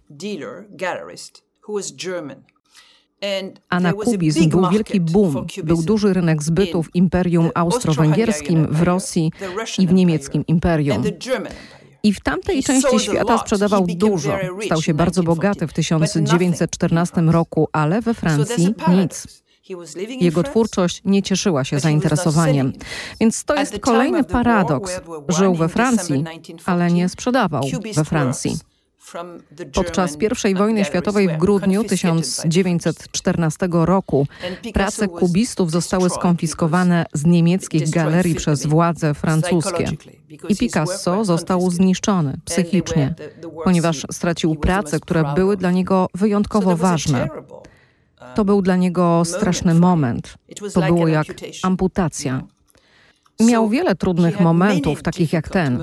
A 3.68 3.80
na 3.80 3.92
kubizm 3.92 4.48
był 4.48 4.70
wielki 4.70 5.00
boom. 5.00 5.46
Był 5.64 5.82
duży 5.82 6.12
rynek 6.12 6.42
zbytu 6.42 6.82
w 6.82 6.94
Imperium 6.94 7.50
Austro-Węgierskim, 7.54 8.66
w 8.70 8.82
Rosji 8.82 9.32
i 9.78 9.86
w 9.86 9.92
niemieckim 9.92 10.46
imperium. 10.46 11.02
I 12.02 12.12
w 12.12 12.20
tamtej 12.20 12.62
części 12.62 13.00
świata 13.00 13.38
sprzedawał 13.38 13.86
dużo. 13.86 14.38
Stał 14.66 14.82
się 14.82 14.94
bardzo 14.94 15.22
bogaty 15.22 15.66
w 15.66 15.72
1914 15.72 17.20
roku, 17.20 17.68
ale 17.72 18.00
we 18.00 18.14
Francji 18.14 18.74
nic. 18.88 19.42
Jego 20.20 20.42
twórczość 20.42 21.02
nie 21.04 21.22
cieszyła 21.22 21.64
się 21.64 21.80
zainteresowaniem. 21.80 22.72
Więc 23.20 23.44
to 23.44 23.54
jest 23.54 23.78
kolejny 23.78 24.24
paradoks. 24.24 25.00
Żył 25.28 25.54
we 25.54 25.68
Francji, 25.68 26.24
ale 26.66 26.92
nie 26.92 27.08
sprzedawał 27.08 27.62
we 27.94 28.04
Francji. 28.04 28.56
Podczas 29.72 30.16
I 30.50 30.54
wojny 30.54 30.84
światowej 30.84 31.28
w 31.28 31.36
grudniu 31.36 31.84
1914 31.84 33.68
roku 33.72 34.26
prace 34.74 35.08
kubistów 35.08 35.70
zostały 35.70 36.10
skonfiskowane 36.10 37.06
z 37.12 37.24
niemieckich 37.24 37.90
galerii 37.90 38.34
przez 38.34 38.66
władze 38.66 39.14
francuskie. 39.14 39.84
I 40.48 40.56
Picasso 40.56 41.24
został 41.24 41.70
zniszczony 41.70 42.36
psychicznie, 42.44 43.14
ponieważ 43.64 44.06
stracił 44.12 44.54
prace, 44.54 45.00
które 45.00 45.34
były 45.34 45.56
dla 45.56 45.70
niego 45.70 46.06
wyjątkowo 46.14 46.76
ważne. 46.76 47.28
To 48.34 48.44
był 48.44 48.62
dla 48.62 48.76
niego 48.76 49.22
straszny 49.24 49.74
moment. 49.74 50.34
To 50.74 50.82
było 50.82 51.08
jak 51.08 51.26
amputacja. 51.62 52.42
Miał 53.40 53.68
wiele 53.68 53.94
trudnych 53.94 54.40
momentów, 54.40 55.02
takich 55.02 55.32
jak 55.32 55.48
ten. 55.48 55.82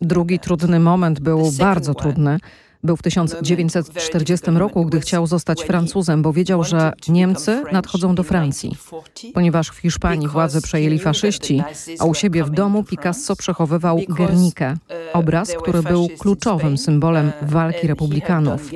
Drugi 0.00 0.38
trudny 0.38 0.80
moment 0.80 1.20
był 1.20 1.52
bardzo 1.58 1.94
trudny. 1.94 2.38
Był 2.84 2.96
w 2.96 3.02
1940 3.02 4.50
roku, 4.50 4.84
gdy 4.84 5.00
chciał 5.00 5.26
zostać 5.26 5.62
Francuzem, 5.62 6.22
bo 6.22 6.32
wiedział, 6.32 6.64
że 6.64 6.92
Niemcy 7.08 7.62
nadchodzą 7.72 8.14
do 8.14 8.22
Francji. 8.22 8.76
Ponieważ 9.34 9.68
w 9.68 9.76
Hiszpanii 9.76 10.28
władzę 10.28 10.60
przejęli 10.60 10.98
faszyści, 10.98 11.62
a 11.98 12.04
u 12.04 12.14
siebie 12.14 12.44
w 12.44 12.50
domu 12.50 12.84
Picasso 12.84 13.36
przechowywał 13.36 14.00
Guernikę, 14.08 14.76
obraz, 15.12 15.52
który 15.62 15.82
był 15.82 16.08
kluczowym 16.18 16.78
symbolem 16.78 17.32
walki 17.42 17.86
republikanów. 17.86 18.70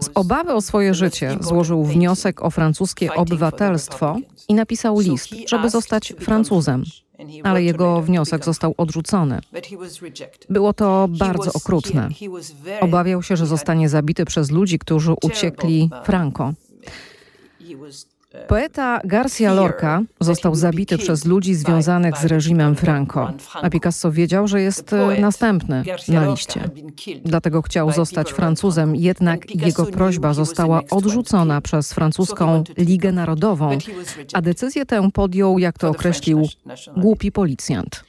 Z 0.00 0.10
obawy 0.14 0.52
o 0.52 0.60
swoje 0.60 0.94
życie 0.94 1.36
złożył 1.40 1.84
wniosek 1.84 2.42
o 2.42 2.50
francuskie 2.50 3.14
obywatelstwo 3.14 4.16
i 4.48 4.54
napisał 4.54 5.00
list, 5.00 5.28
żeby 5.48 5.70
zostać 5.70 6.14
Francuzem 6.20 6.84
ale 7.42 7.62
jego 7.62 8.02
wniosek 8.02 8.44
został 8.44 8.74
odrzucony. 8.76 9.40
Było 10.50 10.72
to 10.72 11.08
bardzo 11.08 11.52
okrutne. 11.52 12.08
Obawiał 12.80 13.22
się, 13.22 13.36
że 13.36 13.46
zostanie 13.46 13.88
zabity 13.88 14.24
przez 14.24 14.50
ludzi, 14.50 14.78
którzy 14.78 15.12
uciekli 15.22 15.90
Franco. 16.04 16.52
Poeta 18.48 19.00
Garcia 19.04 19.52
Lorca 19.54 20.02
został 20.20 20.54
zabity 20.54 20.98
przez 20.98 21.24
ludzi 21.24 21.54
związanych 21.54 22.18
z 22.18 22.24
reżimem 22.24 22.76
Franco, 22.76 23.32
a 23.54 23.70
Picasso 23.70 24.12
wiedział, 24.12 24.48
że 24.48 24.60
jest 24.60 24.92
e, 24.92 25.20
następny 25.20 25.84
na 26.08 26.26
liście. 26.26 26.70
Dlatego 27.24 27.62
chciał 27.62 27.92
zostać 27.92 28.32
Francuzem, 28.32 28.96
jednak 28.96 29.54
jego 29.54 29.86
prośba 29.86 30.34
została 30.34 30.80
odrzucona 30.90 31.60
przez 31.60 31.92
francuską 31.92 32.64
Ligę 32.78 33.12
Narodową, 33.12 33.78
a 34.32 34.42
decyzję 34.42 34.86
tę 34.86 35.10
podjął, 35.10 35.58
jak 35.58 35.78
to 35.78 35.88
określił, 35.88 36.48
głupi 36.96 37.32
policjant. 37.32 38.04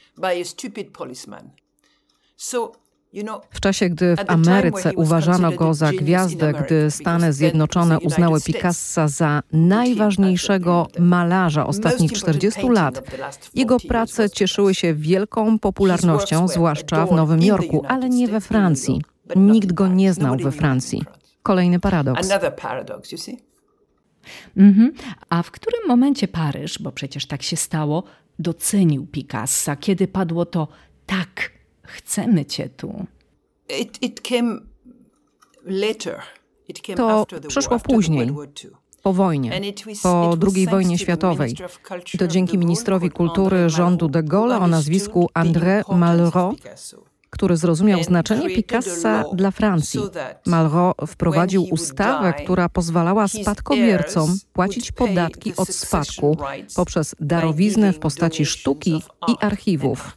W 3.50 3.60
czasie, 3.60 3.88
gdy 3.88 4.16
w 4.16 4.30
Ameryce 4.30 4.92
uważano 4.96 5.52
go 5.52 5.74
za 5.74 5.92
gwiazdę, 5.92 6.52
gdy 6.52 6.90
Stany 6.90 7.32
Zjednoczone 7.32 7.98
uznały 7.98 8.40
Picassa 8.40 9.08
za 9.08 9.42
najważniejszego 9.52 10.88
malarza 10.98 11.66
ostatnich 11.66 12.12
40 12.12 12.68
lat, 12.68 13.02
jego 13.54 13.80
prace 13.80 14.30
cieszyły 14.30 14.74
się 14.74 14.94
wielką 14.94 15.58
popularnością, 15.58 16.48
zwłaszcza 16.48 17.06
w 17.06 17.12
Nowym 17.12 17.42
Jorku, 17.42 17.84
ale 17.88 18.08
nie 18.08 18.28
we 18.28 18.40
Francji. 18.40 19.02
Nikt 19.36 19.72
go 19.72 19.88
nie 19.88 20.12
znał 20.12 20.36
we 20.36 20.52
Francji. 20.52 21.02
Kolejny 21.42 21.80
paradoks. 21.80 22.28
Mhm. 24.56 24.92
A 25.28 25.42
w 25.42 25.50
którym 25.50 25.80
momencie 25.88 26.28
Paryż, 26.28 26.78
bo 26.78 26.92
przecież 26.92 27.26
tak 27.26 27.42
się 27.42 27.56
stało, 27.56 28.02
docenił 28.38 29.06
Picassa, 29.06 29.76
kiedy 29.76 30.08
padło 30.08 30.46
to 30.46 30.68
tak, 31.06 31.55
chcemy 31.86 32.44
cię 32.44 32.68
tu? 32.68 33.06
It, 33.80 34.02
it 34.02 34.20
came 34.20 34.60
later. 35.64 36.20
It 36.68 36.80
came 36.80 36.96
to 36.96 37.26
przyszło 37.48 37.78
później, 37.78 38.30
po 39.02 39.12
wojnie, 39.12 39.60
po 40.02 40.36
II 40.54 40.66
wojnie 40.66 40.98
światowej. 40.98 41.54
I 42.14 42.18
to 42.18 42.26
dzięki 42.26 42.58
ministrowi 42.58 43.10
kultury 43.10 43.70
rządu 43.70 44.08
de 44.08 44.22
Gaulle 44.22 44.58
o 44.58 44.66
nazwisku 44.66 45.28
André 45.34 45.96
Malraux, 45.96 46.62
który 47.30 47.56
zrozumiał 47.56 48.02
znaczenie 48.02 48.50
Picassa 48.50 49.24
dla 49.32 49.50
Francji. 49.50 50.00
Malraux 50.46 51.10
wprowadził 51.10 51.64
ustawę, 51.70 52.32
która 52.32 52.68
pozwalała 52.68 53.28
spadkobiercom 53.28 54.38
płacić 54.52 54.92
podatki 54.92 55.56
od 55.56 55.68
spadku 55.68 56.36
poprzez 56.76 57.14
darowiznę 57.20 57.92
w 57.92 57.98
postaci 57.98 58.46
sztuki 58.46 59.02
i 59.28 59.34
archiwów. 59.40 60.14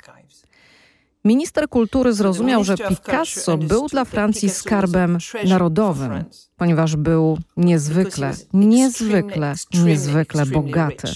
Minister 1.29 1.69
kultury 1.69 2.13
zrozumiał, 2.13 2.63
że 2.63 2.77
Picasso 2.77 3.57
był 3.57 3.88
dla 3.88 4.05
Francji 4.05 4.50
skarbem 4.50 5.17
narodowym, 5.45 6.24
ponieważ 6.57 6.95
był 6.95 7.38
niezwykle, 7.57 8.31
niezwykle, 8.53 9.53
niezwykle 9.86 10.45
bogaty. 10.45 11.07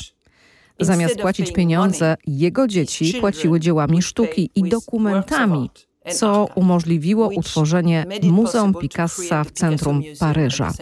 Zamiast 0.80 1.16
płacić 1.16 1.52
pieniądze, 1.54 2.16
jego 2.28 2.68
dzieci 2.68 3.14
płaciły 3.20 3.60
dziełami 3.60 4.02
sztuki 4.02 4.50
i 4.56 4.70
dokumentami, 4.70 5.70
co 6.12 6.48
umożliwiło 6.56 7.30
utworzenie 7.36 8.06
Muzeum 8.24 8.74
Picassa 8.74 9.44
w 9.44 9.52
centrum 9.52 10.04
Paryża. 10.20 10.74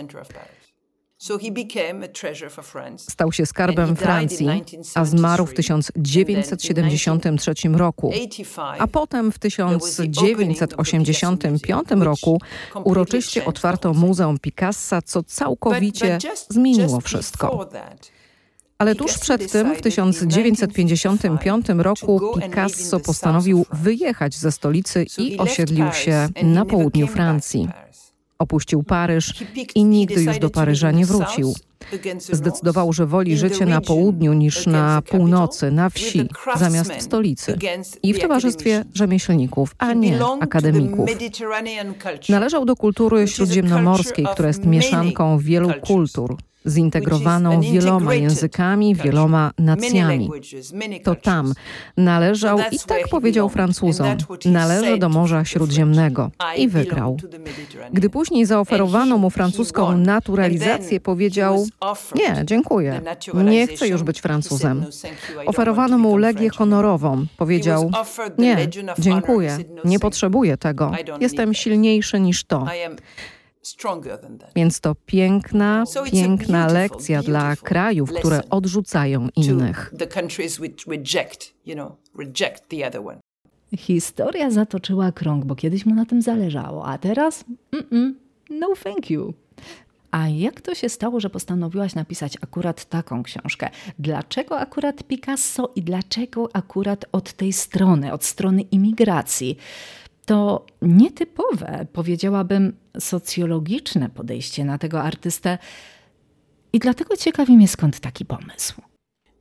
Stał 2.97 3.31
się 3.31 3.45
skarbem 3.45 3.95
Francji, 3.95 4.47
a 4.95 5.05
zmarł 5.05 5.45
w 5.45 5.53
1973 5.53 7.53
roku. 7.73 8.13
A 8.79 8.87
potem 8.87 9.31
w 9.31 9.39
1985 9.39 11.89
roku 11.89 12.41
uroczyście 12.83 13.45
otwarto 13.45 13.93
Muzeum 13.93 14.39
Picassa, 14.39 15.01
co 15.01 15.23
całkowicie 15.23 16.17
zmieniło 16.49 17.01
wszystko. 17.01 17.69
Ale 18.77 18.95
tuż 18.95 19.17
przed 19.17 19.51
tym, 19.51 19.75
w 19.75 19.81
1955 19.81 21.65
roku, 21.69 22.21
Picasso 22.41 22.99
postanowił 22.99 23.65
wyjechać 23.73 24.35
ze 24.35 24.51
stolicy 24.51 25.05
i 25.17 25.37
osiedlił 25.37 25.91
się 25.91 26.29
na 26.43 26.65
południu 26.65 27.07
Francji. 27.07 27.69
Opuścił 28.41 28.83
Paryż 28.83 29.33
i 29.75 29.83
nigdy 29.83 30.23
już 30.23 30.39
do 30.39 30.49
Paryża 30.49 30.91
nie 30.91 31.05
wrócił. 31.05 31.53
Zdecydował, 32.31 32.93
że 32.93 33.05
woli 33.05 33.37
życie 33.37 33.65
na 33.65 33.81
południu 33.81 34.33
niż 34.33 34.67
na 34.67 35.01
północy, 35.01 35.71
na 35.71 35.89
wsi, 35.89 36.29
zamiast 36.55 36.91
w 36.93 37.01
stolicy. 37.01 37.57
I 38.03 38.13
w 38.13 38.19
towarzystwie 38.19 38.85
rzemieślników, 38.93 39.75
a 39.77 39.93
nie 39.93 40.19
akademików. 40.39 41.09
Należał 42.29 42.65
do 42.65 42.75
kultury 42.75 43.27
śródziemnomorskiej, 43.27 44.25
która 44.33 44.47
jest 44.47 44.65
mieszanką 44.65 45.37
wielu 45.37 45.69
kultur 45.81 46.37
zintegrowaną 46.67 47.61
wieloma 47.61 48.13
językami, 48.15 48.95
wieloma 48.95 49.51
nacjami. 49.57 50.29
To 51.03 51.15
tam 51.15 51.53
należał 51.97 52.59
i 52.71 52.79
tak 52.79 53.07
powiedział 53.09 53.49
Francuzom, 53.49 54.07
należy 54.45 54.97
do 54.97 55.09
Morza 55.09 55.45
Śródziemnego. 55.45 56.31
i 56.57 56.67
wygrał. 56.67 57.17
Gdy 57.93 58.09
później 58.09 58.45
zaoferowano 58.45 59.17
mu 59.17 59.29
francuską 59.29 59.97
naturalizację, 59.97 60.99
powiedział 60.99 61.67
nie, 62.15 62.43
dziękuję, 62.45 63.01
nie 63.33 63.67
chcę 63.67 63.87
już 63.87 64.03
być 64.03 64.21
Francuzem. 64.21 64.85
Oferowano 65.45 65.97
mu 65.97 66.17
legię 66.17 66.49
honorową, 66.49 67.25
powiedział 67.37 67.91
nie, 68.37 68.57
dziękuję, 68.99 69.57
nie 69.85 69.99
potrzebuję 69.99 70.57
tego, 70.57 70.91
jestem 71.19 71.53
silniejszy 71.53 72.19
niż 72.19 72.43
to. 72.43 72.65
Więc 74.55 74.79
to 74.79 74.95
piękna, 75.05 75.83
piękna 76.11 76.67
lekcja 76.67 77.23
dla 77.23 77.55
krajów, 77.55 78.13
które 78.13 78.41
odrzucają 78.49 79.27
innych. 79.35 79.93
Historia 83.77 84.51
zatoczyła 84.51 85.11
krąg, 85.11 85.45
bo 85.45 85.55
kiedyś 85.55 85.85
mu 85.85 85.95
na 85.95 86.05
tym 86.05 86.21
zależało, 86.21 86.85
a 86.85 86.97
teraz 86.97 87.45
mm 87.71 87.85
-mm, 87.85 88.13
no 88.49 88.67
thank 88.83 89.09
you. 89.09 89.33
A 90.11 90.29
jak 90.29 90.61
to 90.61 90.75
się 90.75 90.89
stało, 90.89 91.19
że 91.19 91.29
postanowiłaś 91.29 91.95
napisać 91.95 92.37
akurat 92.41 92.85
taką 92.85 93.23
książkę? 93.23 93.69
Dlaczego 93.99 94.59
akurat 94.59 95.03
Picasso 95.03 95.71
i 95.75 95.81
dlaczego 95.81 96.49
akurat 96.53 97.05
od 97.11 97.33
tej 97.33 97.53
strony, 97.53 98.13
od 98.13 98.23
strony 98.23 98.61
imigracji? 98.61 99.57
to 100.25 100.65
nietypowe, 100.81 101.85
powiedziałabym, 101.93 102.73
socjologiczne 102.99 104.09
podejście 104.09 104.65
na 104.65 104.77
tego 104.77 105.01
artystę. 105.01 105.57
I 106.73 106.79
dlatego 106.79 107.17
ciekawi 107.17 107.57
mnie, 107.57 107.67
skąd 107.67 107.99
taki 107.99 108.25
pomysł. 108.25 108.81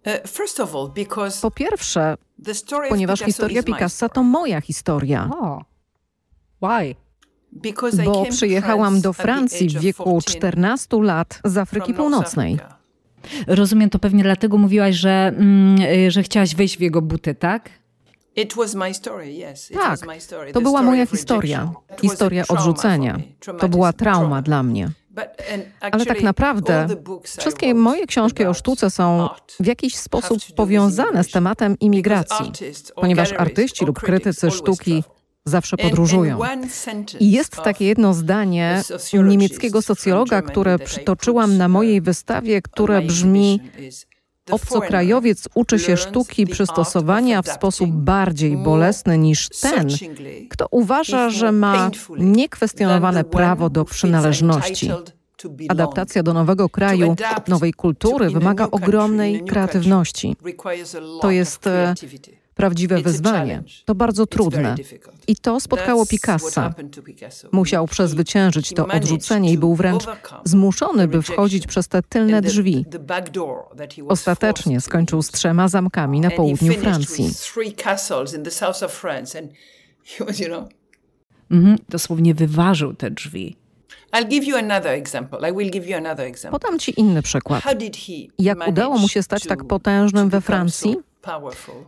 Uh, 0.07 1.41
po 1.43 1.51
pierwsze, 1.51 2.17
ponieważ 2.89 3.21
historia 3.21 3.63
Picassa 3.63 4.09
to 4.09 4.23
moja 4.23 4.61
historia. 4.61 5.31
Oh. 5.33 5.65
Why? 6.63 6.95
Bo 8.05 8.27
przyjechałam 8.31 9.01
do 9.01 9.13
Francji 9.13 9.69
w 9.69 9.81
wieku 9.81 10.21
14 10.27 11.03
lat 11.03 11.41
z 11.45 11.57
Afryki 11.57 11.95
Północnej. 11.95 12.59
Rozumiem, 13.47 13.91
to 13.91 13.99
pewnie 13.99 14.23
dlatego 14.23 14.59
mówiłaś, 14.59 14.97
że, 14.97 15.33
mm, 15.37 16.11
że 16.11 16.23
chciałaś 16.23 16.55
wejść 16.55 16.79
w 16.79 16.81
jego 16.81 17.03
buty, 17.03 17.35
tak? 17.35 17.71
Tak, 19.75 20.01
to 20.53 20.61
była 20.61 20.83
moja 20.83 21.07
historia, 21.07 21.73
historia 22.01 22.45
odrzucenia. 22.49 23.19
To 23.59 23.69
była 23.69 23.93
trauma 23.93 24.43
dla 24.43 24.63
mnie. 24.63 24.91
Ale 25.81 26.07
tak 26.07 26.23
naprawdę 26.23 26.89
wszystkie 27.39 27.75
moje 27.75 28.07
książki 28.07 28.45
o 28.45 28.55
sztuce 28.55 28.91
są 28.91 29.29
w 29.61 29.67
jakiś 29.67 29.97
sposób 29.97 30.39
powiązane 30.57 31.25
z 31.25 31.31
tematem 31.31 31.77
imigracji, 31.81 32.53
ponieważ 32.95 33.33
artyści 33.33 33.85
lub 33.85 34.01
krytycy 34.01 34.51
sztuki 34.51 35.05
zawsze 35.45 35.77
podróżują. 35.77 36.39
I 37.21 37.31
jest 37.31 37.57
takie 37.57 37.85
jedno 37.85 38.15
zdanie 38.15 38.83
niemieckiego 39.13 39.83
socjologa, 39.83 40.43
które 40.43 40.79
przytoczyłam 40.79 41.57
na 41.57 41.69
mojej 41.69 42.01
wystawie, 42.01 42.63
które 42.63 43.03
brzmi 43.03 43.61
Obcokrajowiec 44.51 45.49
uczy 45.55 45.79
się 45.79 45.97
sztuki 45.97 46.47
przystosowania 46.47 47.43
w 47.43 47.49
sposób 47.49 47.91
bardziej 47.91 48.57
bolesny 48.57 49.19
niż 49.19 49.49
ten, 49.49 49.89
kto 50.51 50.67
uważa, 50.71 51.31
że 51.31 51.53
ma 51.53 51.91
niekwestionowane 52.19 53.25
prawo 53.25 53.71
do 53.71 53.85
przynależności. 53.85 54.91
Adaptacja 55.69 56.23
do 56.23 56.33
nowego 56.33 56.69
kraju, 56.69 57.17
nowej 57.49 57.73
kultury 57.73 58.31
wymaga 58.31 58.69
ogromnej 58.71 59.45
kreatywności. 59.45 60.37
To 61.21 61.31
jest 61.31 61.67
e, 61.67 61.95
prawdziwe 62.61 63.03
wyzwanie. 63.03 63.63
To 63.85 63.95
bardzo 63.95 64.27
trudne. 64.27 64.77
I 65.29 65.37
to 65.37 65.61
spotkało 65.61 66.07
Picassa. 66.07 66.75
Musiał 67.53 67.87
przezwyciężyć 67.87 68.73
to 68.73 68.87
odrzucenie 68.87 69.53
i 69.53 69.59
był 69.59 69.75
wręcz 69.75 70.05
zmuszony, 70.45 71.09
by 71.09 71.23
wchodzić 71.23 71.67
przez 71.67 71.89
te 71.89 72.03
tylne 72.03 72.41
drzwi. 72.41 72.85
Ostatecznie 74.09 74.81
skończył 74.81 75.23
z 75.23 75.31
trzema 75.31 75.69
zamkami 75.69 76.21
na 76.21 76.31
południu 76.31 76.73
Francji. 76.75 77.31
Mhm, 81.51 81.77
dosłownie 81.89 82.35
wyważył 82.35 82.95
te 82.95 83.11
drzwi. 83.11 83.57
Podam 86.51 86.79
ci 86.79 87.01
inny 87.01 87.23
przykład. 87.23 87.65
Jak 88.39 88.69
udało 88.69 88.99
mu 88.99 89.09
się 89.09 89.23
stać 89.23 89.47
tak 89.47 89.65
potężnym 89.65 90.31
we 90.31 90.41
Francji? 90.41 90.97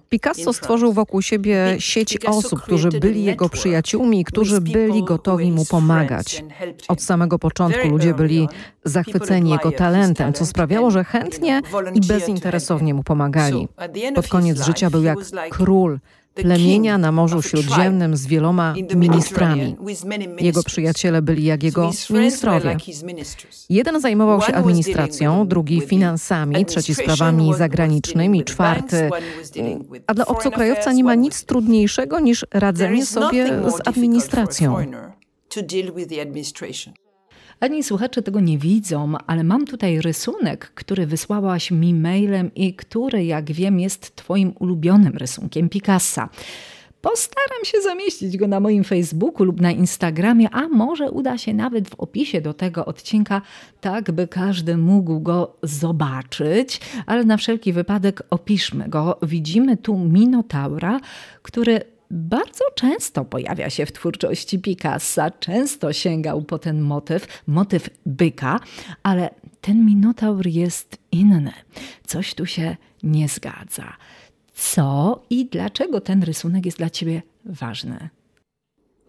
Picasso 0.08 0.52
stworzył 0.52 0.92
wokół 0.92 1.22
siebie 1.22 1.76
sieć 1.78 2.18
osób, 2.26 2.62
którzy 2.62 2.88
byli 2.88 3.24
jego 3.24 3.48
przyjaciółmi 3.48 4.20
i 4.20 4.24
którzy 4.24 4.60
byli 4.60 5.04
gotowi 5.04 5.52
mu 5.52 5.64
pomagać. 5.64 6.44
Od 6.88 7.02
samego 7.02 7.38
początku 7.38 7.88
ludzie 7.88 8.14
byli 8.14 8.48
zachwyceni 8.84 9.50
jego 9.50 9.72
talentem, 9.72 10.32
co 10.32 10.46
sprawiało, 10.46 10.90
że 10.90 11.04
chętnie 11.04 11.60
i 11.94 12.00
bezinteresownie 12.00 12.94
mu 12.94 13.02
pomagali. 13.02 13.68
Pod 14.14 14.28
koniec 14.28 14.66
życia 14.66 14.90
był 14.90 15.02
jak 15.02 15.18
król 15.50 15.98
plemienia 16.34 16.98
na 16.98 17.12
Morzu 17.12 17.42
Śródziemnym 17.42 18.16
z 18.16 18.26
wieloma 18.26 18.74
ministrami. 18.94 19.76
Jego 20.40 20.62
przyjaciele 20.62 21.22
byli 21.22 21.44
jak 21.44 21.62
jego 21.62 21.90
ministrowie. 22.10 22.76
Jeden 23.68 24.00
zajmował 24.00 24.42
się 24.42 24.54
administracją, 24.54 25.48
drugi 25.48 25.80
finansami, 25.80 26.66
trzeci 26.66 26.94
sprawami 26.94 27.54
zagranicznymi, 27.54 28.44
czwarty. 28.44 29.10
A 30.06 30.14
dla 30.14 30.26
obcokrajowca 30.26 30.92
nie 30.92 31.04
ma 31.04 31.14
nic 31.14 31.44
trudniejszego 31.44 32.20
niż 32.20 32.46
radzenie 32.52 33.06
sobie 33.06 33.46
z 33.70 33.88
administracją. 33.88 34.76
Ani 37.62 37.82
słuchacze 37.82 38.22
tego 38.22 38.40
nie 38.40 38.58
widzą, 38.58 39.12
ale 39.26 39.44
mam 39.44 39.66
tutaj 39.66 40.00
rysunek, 40.00 40.72
który 40.74 41.06
wysłałaś 41.06 41.70
mi 41.70 41.94
mailem 41.94 42.54
i 42.54 42.74
który, 42.74 43.24
jak 43.24 43.52
wiem, 43.52 43.80
jest 43.80 44.16
Twoim 44.16 44.52
ulubionym 44.58 45.16
rysunkiem 45.16 45.68
Picassa. 45.68 46.28
Postaram 47.00 47.64
się 47.64 47.80
zamieścić 47.80 48.36
go 48.36 48.48
na 48.48 48.60
moim 48.60 48.84
Facebooku 48.84 49.44
lub 49.44 49.60
na 49.60 49.70
Instagramie, 49.70 50.50
a 50.50 50.68
może 50.68 51.10
uda 51.10 51.38
się 51.38 51.54
nawet 51.54 51.90
w 51.90 51.94
opisie 51.94 52.40
do 52.40 52.54
tego 52.54 52.84
odcinka, 52.84 53.42
tak 53.80 54.12
by 54.12 54.28
każdy 54.28 54.76
mógł 54.76 55.20
go 55.20 55.56
zobaczyć, 55.62 56.80
ale 57.06 57.24
na 57.24 57.36
wszelki 57.36 57.72
wypadek 57.72 58.22
opiszmy 58.30 58.88
go. 58.88 59.18
Widzimy 59.22 59.76
tu 59.76 59.98
Minotaura, 59.98 61.00
który 61.42 61.80
bardzo 62.12 62.64
często 62.74 63.24
pojawia 63.24 63.70
się 63.70 63.86
w 63.86 63.92
twórczości 63.92 64.58
Picassa, 64.58 65.30
często 65.30 65.92
sięgał 65.92 66.42
po 66.42 66.58
ten 66.58 66.80
motyw, 66.80 67.42
motyw 67.46 67.90
byka, 68.06 68.60
ale 69.02 69.30
ten 69.60 69.86
minotaur 69.86 70.46
jest 70.46 70.98
inny. 71.12 71.52
Coś 72.06 72.34
tu 72.34 72.46
się 72.46 72.76
nie 73.02 73.28
zgadza. 73.28 73.96
Co 74.54 75.22
i 75.30 75.46
dlaczego 75.46 76.00
ten 76.00 76.22
rysunek 76.22 76.66
jest 76.66 76.78
dla 76.78 76.90
ciebie 76.90 77.22
ważny? 77.44 78.08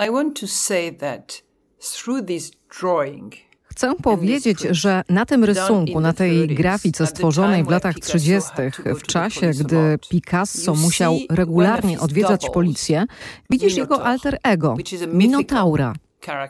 I 0.08 0.12
want 0.12 0.40
to 0.40 0.48
say 0.48 0.98
that 0.98 1.44
through 1.80 2.26
this 2.28 2.52
drawing 2.82 3.34
Chcę 3.76 3.96
powiedzieć, 3.96 4.60
że 4.72 5.04
na 5.10 5.26
tym 5.26 5.44
rysunku, 5.44 6.00
na 6.00 6.14
tej 6.14 6.48
grafice 6.48 7.08
stworzonej 7.08 7.64
w 7.64 7.70
latach 7.70 7.96
30., 7.96 8.52
w 8.86 9.02
czasie, 9.04 9.52
gdy 9.60 10.00
Picasso 10.10 10.76
musiał 10.76 11.18
regularnie 11.30 12.00
odwiedzać 12.00 12.50
policję, 12.50 13.06
widzisz 13.50 13.76
jego 13.76 14.04
alter 14.04 14.38
ego, 14.44 14.76
Minotaura. 15.14 15.94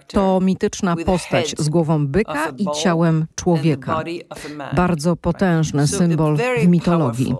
To 0.07 0.39
mityczna 0.41 0.95
postać 0.95 1.55
z 1.57 1.69
głową 1.69 2.07
byka 2.07 2.49
i 2.57 2.65
ciałem 2.81 3.25
człowieka. 3.35 4.03
Bardzo 4.75 5.15
potężny 5.15 5.87
symbol 5.87 6.37
w 6.61 6.67
mitologii. 6.67 7.35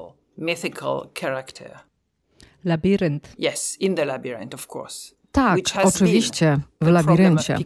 Labirynt. 2.65 3.36
Yes, 3.39 3.78
in 3.80 3.96
the 3.96 4.06
labyrinth, 4.06 4.56
of 4.56 4.67
course. 4.76 5.23
Tak, 5.34 5.60
oczywiście, 5.84 6.58
w 6.82 6.88
labiryncie. 6.88 7.58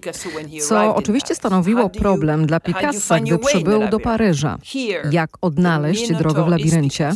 Co 0.67 0.95
oczywiście 0.95 1.35
stanowiło 1.35 1.89
problem 1.89 2.45
dla 2.47 2.59
Picassa, 2.59 3.19
gdy 3.19 3.39
przybył 3.39 3.87
do 3.87 3.99
Paryża. 3.99 4.57
Jak 5.11 5.29
odnaleźć 5.41 6.13
drogę 6.13 6.43
w 6.43 6.47
labiryncie? 6.47 7.11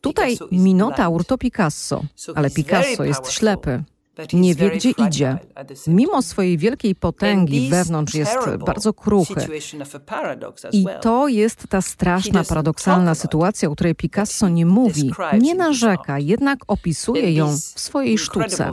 Tutaj 0.00 0.38
Minotaur 0.52 1.24
to 1.24 1.38
Picasso, 1.38 2.02
ale 2.34 2.50
Picasso 2.50 3.04
jest 3.04 3.32
ślepy 3.32 3.82
nie 4.32 4.54
wie, 4.54 4.70
gdzie 4.70 4.90
idzie. 4.90 5.38
Mimo 5.86 6.22
swojej 6.22 6.58
wielkiej 6.58 6.94
potęgi 6.94 7.70
wewnątrz 7.70 8.14
jest 8.14 8.38
bardzo 8.66 8.92
kruchy. 8.92 9.48
I 10.72 10.86
to 11.00 11.28
jest 11.28 11.68
ta 11.68 11.82
straszna, 11.82 12.44
paradoksalna 12.44 13.14
sytuacja, 13.14 13.68
o 13.68 13.74
której 13.74 13.94
Picasso 13.94 14.48
nie 14.48 14.66
mówi, 14.66 15.10
nie 15.38 15.54
narzeka, 15.54 16.18
jednak 16.18 16.58
opisuje 16.66 17.32
ją 17.32 17.52
w 17.56 17.80
swojej 17.80 18.18
sztuce. 18.18 18.70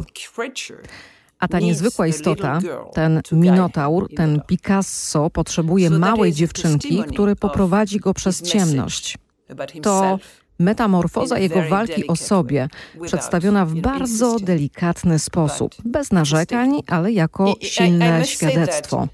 A 1.39 1.47
ta 1.47 1.59
niezwykła 1.59 2.07
istota, 2.07 2.59
ten 2.93 3.21
Minotaur, 3.31 4.07
ten 4.15 4.41
Picasso, 4.47 5.29
potrzebuje 5.29 5.89
małej 5.89 6.33
dziewczynki, 6.33 7.03
który 7.03 7.35
poprowadzi 7.35 7.99
go 7.99 8.13
przez 8.13 8.41
ciemność. 8.41 9.17
To 9.81 10.19
Metamorfoza 10.59 11.39
jego 11.39 11.63
walki 11.69 12.07
o 12.07 12.15
sobie, 12.15 12.69
przedstawiona 13.05 13.65
w 13.65 13.75
bardzo 13.75 14.39
delikatny 14.39 15.19
sposób, 15.19 15.75
bez 15.85 16.11
narzekań, 16.11 16.81
ale 16.87 17.11
jako 17.11 17.55
silne 17.61 18.25
świadectwo. 18.25 19.07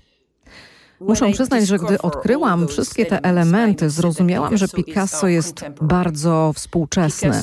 Muszę 1.07 1.31
przyznać, 1.31 1.67
że 1.67 1.79
gdy 1.79 2.01
odkryłam 2.01 2.67
wszystkie 2.67 3.05
te 3.05 3.23
elementy, 3.23 3.89
zrozumiałam, 3.89 4.57
że 4.57 4.67
Picasso 4.67 5.27
jest 5.27 5.65
bardzo 5.81 6.51
współczesny. 6.55 7.41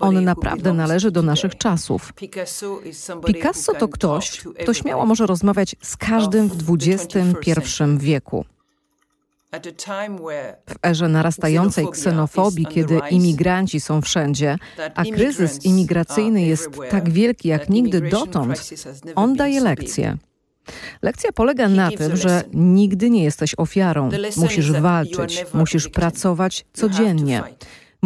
On 0.00 0.24
naprawdę 0.24 0.72
należy 0.72 1.10
do 1.10 1.22
naszych 1.22 1.58
czasów. 1.58 2.12
Picasso 3.26 3.72
to 3.78 3.88
ktoś, 3.88 4.40
kto 4.62 4.74
śmiało 4.74 5.06
może 5.06 5.26
rozmawiać 5.26 5.76
z 5.82 5.96
każdym 5.96 6.48
w 6.48 6.76
XXI 6.80 7.52
wieku. 7.98 8.44
W 10.70 10.86
erze 10.86 11.08
narastającej 11.08 11.86
ksenofobii, 11.90 12.66
kiedy 12.66 13.00
imigranci 13.10 13.80
są 13.80 14.00
wszędzie, 14.00 14.58
a 14.94 15.04
kryzys 15.04 15.64
imigracyjny 15.64 16.42
jest 16.42 16.68
tak 16.90 17.10
wielki 17.10 17.48
jak 17.48 17.68
nigdy 17.68 18.00
dotąd, 18.00 18.70
on 19.14 19.34
daje 19.36 19.60
lekcję. 19.60 20.16
Lekcja 21.02 21.32
polega 21.32 21.68
na 21.68 21.90
tym, 21.90 22.16
że 22.16 22.42
nigdy 22.54 23.10
nie 23.10 23.24
jesteś 23.24 23.54
ofiarą. 23.56 24.10
Musisz 24.36 24.72
walczyć, 24.72 25.44
musisz 25.54 25.88
pracować 25.88 26.64
codziennie. 26.72 27.42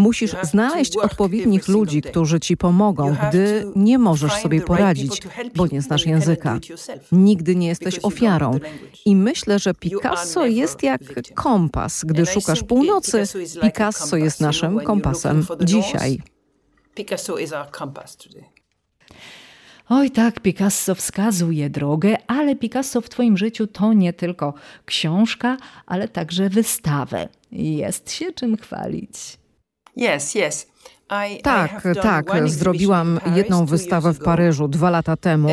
Musisz 0.00 0.34
znaleźć 0.42 0.96
odpowiednich 0.96 1.68
ludzi, 1.68 2.02
którzy 2.02 2.40
ci 2.40 2.56
pomogą, 2.56 3.16
gdy 3.28 3.66
nie 3.76 3.98
możesz 3.98 4.32
sobie 4.32 4.60
poradzić, 4.60 5.22
bo 5.56 5.66
nie 5.66 5.82
znasz 5.82 6.06
języka. 6.06 6.58
Nigdy 7.12 7.56
nie 7.56 7.68
jesteś 7.68 7.98
ofiarą. 8.02 8.58
I 9.04 9.16
myślę, 9.16 9.58
że 9.58 9.74
Picasso 9.74 10.46
jest 10.46 10.82
jak 10.82 11.00
kompas. 11.34 12.04
Gdy 12.04 12.26
szukasz 12.26 12.62
północy, 12.62 13.22
Picasso 13.62 14.16
jest 14.16 14.40
naszym 14.40 14.80
kompasem 14.80 15.46
dzisiaj. 15.64 16.22
Picasso 16.94 17.38
is 17.38 17.52
our 17.52 17.66
compass 17.78 18.16
today. 18.16 18.44
Oj 19.88 20.10
tak, 20.10 20.40
Picasso 20.40 20.94
wskazuje 20.94 21.70
drogę, 21.70 22.16
ale 22.26 22.56
Picasso 22.56 23.00
w 23.00 23.08
Twoim 23.08 23.36
życiu 23.36 23.66
to 23.66 23.92
nie 23.92 24.12
tylko 24.12 24.54
książka, 24.84 25.56
ale 25.86 26.08
także 26.08 26.48
wystawę. 26.48 27.28
Jest 27.52 28.12
się 28.12 28.32
czym 28.32 28.56
chwalić. 28.56 29.39
Yes, 29.96 30.34
yes. 30.34 30.66
Tak, 31.42 31.88
tak. 32.02 32.48
Zrobiłam 32.48 33.20
jedną 33.34 33.66
wystawę 33.66 34.12
w 34.12 34.18
Paryżu 34.18 34.68
dwa 34.68 34.90
lata 34.90 35.16
temu, 35.16 35.48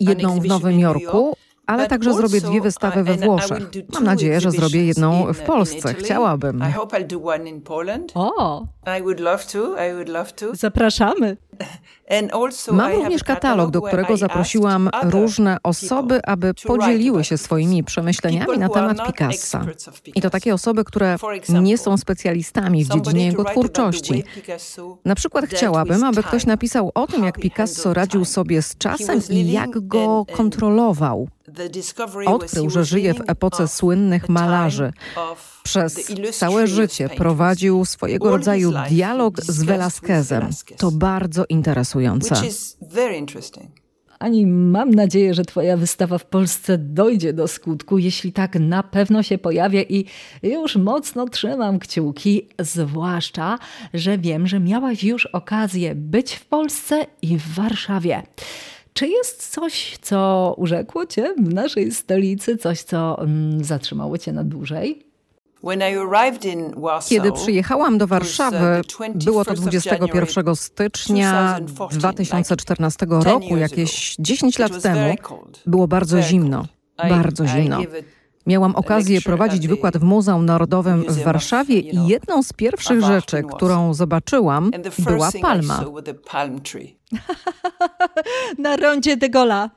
jedną 0.00 0.40
w 0.40 0.44
Nowym 0.46 0.80
Jorku, 0.80 1.36
ale 1.66 1.88
także 1.88 2.14
zrobię 2.14 2.40
dwie 2.40 2.60
wystawy 2.60 3.04
we 3.04 3.14
Włoszech. 3.14 3.70
Mam 3.94 4.04
nadzieję, 4.04 4.40
że 4.40 4.50
zrobię 4.50 4.86
jedną 4.86 5.32
w 5.32 5.40
Polsce. 5.40 5.94
Chciałabym. 5.94 6.62
O! 8.14 8.66
Zapraszamy. 10.54 11.36
Mam 12.72 12.92
również 12.92 13.24
katalog, 13.24 13.70
do 13.70 13.82
którego 13.82 14.16
zaprosiłam 14.16 14.90
różne 15.02 15.56
osoby, 15.62 16.20
aby 16.26 16.54
podzieliły 16.54 17.24
się 17.24 17.38
swoimi 17.38 17.84
przemyśleniami 17.84 18.58
na 18.58 18.68
temat 18.68 19.06
Picassa. 19.06 19.66
I 20.14 20.20
to 20.20 20.30
takie 20.30 20.54
osoby, 20.54 20.84
które 20.84 21.16
nie 21.48 21.78
są 21.78 21.96
specjalistami 21.96 22.84
w 22.84 22.88
dziedzinie 22.88 23.26
jego 23.26 23.44
twórczości. 23.44 24.24
Na 25.04 25.14
przykład 25.14 25.44
chciałabym, 25.46 26.04
aby 26.04 26.22
ktoś 26.22 26.46
napisał 26.46 26.90
o 26.94 27.06
tym, 27.06 27.24
jak 27.24 27.38
Picasso 27.38 27.94
radził 27.94 28.24
sobie 28.24 28.62
z 28.62 28.78
czasem 28.78 29.20
i 29.30 29.52
jak 29.52 29.86
go 29.86 30.26
kontrolował. 30.32 31.28
Odkrył, 32.26 32.70
że 32.70 32.84
żyje 32.84 33.14
w 33.14 33.20
epoce 33.26 33.68
słynnych 33.68 34.28
malarzy. 34.28 34.92
Przez 35.62 36.12
całe 36.32 36.66
życie 36.66 37.08
prowadził 37.08 37.84
swojego 37.84 38.30
rodzaju 38.30 38.72
dialog 38.88 39.40
z 39.40 39.62
Velasquezem. 39.62 40.50
To 40.76 40.90
bardzo 40.90 41.44
interesujące. 41.52 42.34
Ani 44.18 44.46
mam 44.46 44.90
nadzieję, 44.90 45.34
że 45.34 45.44
Twoja 45.44 45.76
wystawa 45.76 46.18
w 46.18 46.24
Polsce 46.24 46.78
dojdzie 46.78 47.32
do 47.32 47.48
skutku. 47.48 47.98
Jeśli 47.98 48.32
tak, 48.32 48.54
na 48.60 48.82
pewno 48.82 49.22
się 49.22 49.38
pojawi 49.38 49.96
i 49.98 50.04
już 50.42 50.76
mocno 50.76 51.28
trzymam 51.28 51.78
kciuki, 51.78 52.48
zwłaszcza, 52.58 53.58
że 53.94 54.18
wiem, 54.18 54.46
że 54.46 54.60
miałaś 54.60 55.04
już 55.04 55.26
okazję 55.26 55.94
być 55.94 56.34
w 56.34 56.44
Polsce 56.44 57.06
i 57.22 57.38
w 57.38 57.54
Warszawie. 57.54 58.22
Czy 58.92 59.08
jest 59.08 59.50
coś, 59.50 59.98
co 60.02 60.54
urzekło 60.56 61.06
cię 61.06 61.34
w 61.38 61.54
naszej 61.54 61.92
stolicy, 61.92 62.56
coś, 62.56 62.82
co 62.82 63.22
mm, 63.22 63.64
zatrzymało 63.64 64.18
cię 64.18 64.32
na 64.32 64.44
dłużej? 64.44 65.11
Kiedy 67.08 67.32
przyjechałam 67.32 67.98
do 67.98 68.04
uh, 68.04 68.08
Warszawy, 68.08 68.80
było 69.14 69.44
to 69.44 69.54
21 69.54 70.56
stycznia 70.56 71.58
2014 71.90 73.06
roku, 73.10 73.56
jakieś 73.56 74.16
10 74.18 74.58
lat 74.58 74.82
temu. 74.82 75.14
Było 75.66 75.88
bardzo 75.88 76.22
zimno, 76.22 76.66
bardzo 77.08 77.46
zimno. 77.46 77.78
Miałam 78.46 78.76
okazję 78.76 79.20
prowadzić 79.20 79.68
wykład 79.68 79.96
w 79.96 80.02
Muzeum 80.02 80.46
Narodowym 80.46 81.04
w 81.08 81.22
Warszawie 81.22 81.80
i 81.80 82.06
jedną 82.06 82.42
z 82.42 82.52
pierwszych 82.52 83.00
rzeczy, 83.00 83.42
którą 83.56 83.94
zobaczyłam, 83.94 84.70
była 84.98 85.30
palma. 85.42 85.84
Na 88.58 88.76
rondzie 88.76 89.16
de 89.16 89.30
Gola. 89.30 89.70